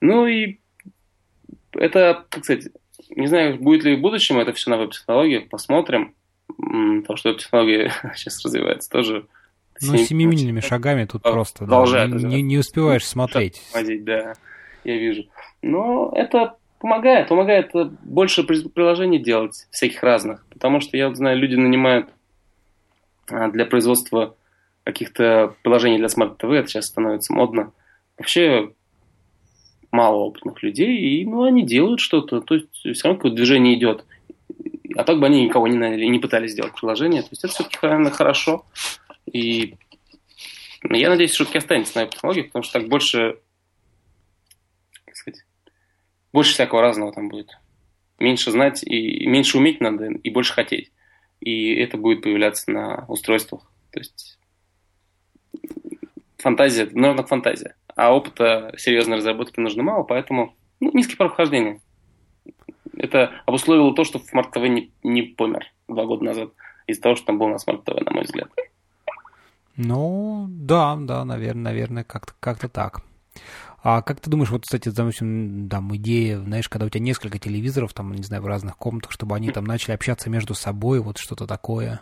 [0.00, 0.58] Ну и
[1.72, 2.68] это, как сказать,
[3.10, 6.14] не знаю, будет ли в будущем это все на веб-технологиях, посмотрим.
[6.56, 9.26] Потому что веб-технологии сейчас развиваются тоже.
[9.80, 13.62] Ну, семимильными шагами тут просто да, не, не успеваешь смотреть.
[13.72, 14.32] Возить, да,
[14.82, 15.24] я вижу.
[15.62, 20.46] Но это Помогает, помогает э, больше приложений делать, всяких разных.
[20.48, 22.08] Потому что я знаю, люди нанимают
[23.30, 24.36] а, для производства
[24.84, 27.72] каких-то приложений для смарт-ТВ, это сейчас становится модно.
[28.16, 28.72] Вообще
[29.90, 34.04] мало опытных людей, и ну, они делают что-то, то есть все равно какое-то движение идет.
[34.96, 37.22] А так бы они никого не наняли, не пытались сделать приложение.
[37.22, 38.64] То есть это все-таки наверное, хорошо.
[39.30, 39.74] И
[40.84, 43.38] я надеюсь, все-таки останется на этой технологии, потому что так больше
[46.38, 47.58] больше всякого разного там будет.
[48.20, 50.92] Меньше знать и меньше уметь надо, и больше хотеть.
[51.40, 53.68] И это будет появляться на устройствах.
[53.90, 54.38] То есть
[56.36, 57.74] фантазия, нужна фантазия.
[57.96, 61.80] А опыта серьезной разработки нужно мало, поэтому ну, низкий порог вхождения.
[62.96, 66.50] Это обусловило то, что Smart TV не, не помер два года назад
[66.86, 68.48] из-за того, что там был на Smart TV, на мой взгляд.
[69.74, 73.02] Ну, да, да, наверное, наверное, как-то как так.
[73.82, 77.94] А как ты думаешь, вот, кстати, допустим, там идея, знаешь, когда у тебя несколько телевизоров,
[77.94, 81.46] там, не знаю, в разных комнатах, чтобы они там начали общаться между собой, вот что-то
[81.46, 82.00] такое?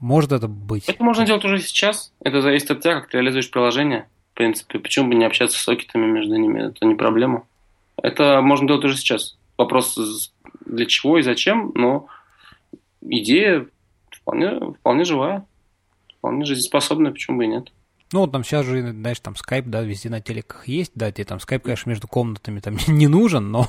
[0.00, 0.88] Может это быть?
[0.88, 2.12] Это можно делать уже сейчас.
[2.20, 4.08] Это зависит от тебя, как ты реализуешь приложение.
[4.32, 6.68] В принципе, почему бы не общаться с сокетами между ними?
[6.68, 7.44] Это не проблема.
[8.00, 9.36] Это можно делать уже сейчас.
[9.58, 10.32] Вопрос
[10.64, 12.06] для чего и зачем, но
[13.00, 13.66] идея
[14.10, 15.44] вполне, вполне живая,
[16.18, 17.72] вполне жизнеспособная, почему бы и нет.
[18.12, 21.26] Ну, вот там сейчас же, знаешь, там скайп, да, везде на телеках есть, да, тебе
[21.26, 23.66] там скайп, конечно, между комнатами там не нужен, но,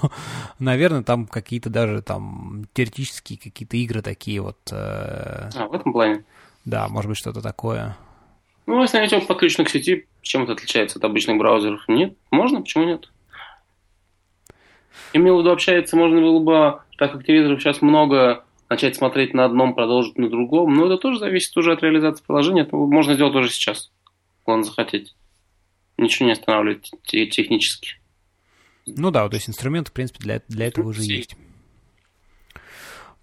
[0.60, 4.58] наверное, там какие-то даже там теоретические какие-то игры такие вот.
[4.72, 5.50] Э...
[5.56, 6.24] А, в этом плане?
[6.64, 7.98] Да, может быть, что-то такое.
[8.66, 11.84] Ну, если найдем подключен к сети, чем это отличается от обычных браузеров?
[11.88, 12.16] Нет?
[12.32, 12.62] Можно?
[12.62, 13.10] Почему нет?
[15.12, 19.74] В виду, общается можно было бы, так как телевизоров сейчас много, начать смотреть на одном,
[19.74, 20.76] продолжить на другом.
[20.76, 22.62] Но это тоже зависит уже от реализации приложения.
[22.62, 23.92] Это можно сделать уже сейчас
[24.54, 25.16] он захотеть.
[25.98, 27.96] Ничего не останавливает технически.
[28.86, 31.36] Ну да, то есть инструмент, в принципе, для, для этого уже есть.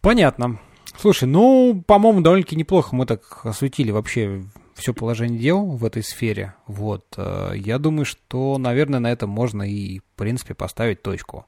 [0.01, 0.61] Понятно.
[0.99, 6.55] Слушай, ну, по-моему, довольно-таки неплохо мы так осветили вообще все положение дел в этой сфере.
[6.67, 7.07] Вот.
[7.17, 11.47] Э, я думаю, что, наверное, на этом можно и, в принципе, поставить точку.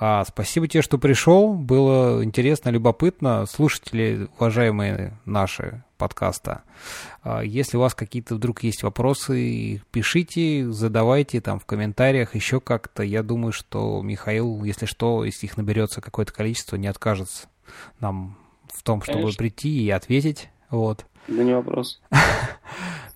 [0.00, 1.54] А, спасибо тебе, что пришел.
[1.54, 3.46] Было интересно, любопытно.
[3.46, 6.62] Слушатели, уважаемые наши подкаста,
[7.24, 13.02] а, если у вас какие-то вдруг есть вопросы, пишите, задавайте там в комментариях еще как-то.
[13.02, 17.48] Я думаю, что Михаил, если что, если их наберется какое-то количество, не откажется
[17.98, 18.38] нам
[18.72, 19.38] в том, чтобы Конечно.
[19.38, 20.48] прийти и ответить.
[20.70, 21.06] Вот.
[21.26, 22.00] Да не вопрос.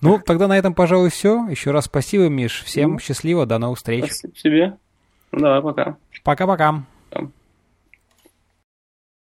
[0.01, 1.47] Ну, тогда на этом, пожалуй, все.
[1.47, 2.65] Еще раз спасибо, Миш.
[2.65, 4.07] Всем счастливо, до новых встреч.
[4.07, 4.79] Спасибо тебе.
[5.33, 5.97] Ну, давай, пока.
[6.25, 6.83] Пока-пока.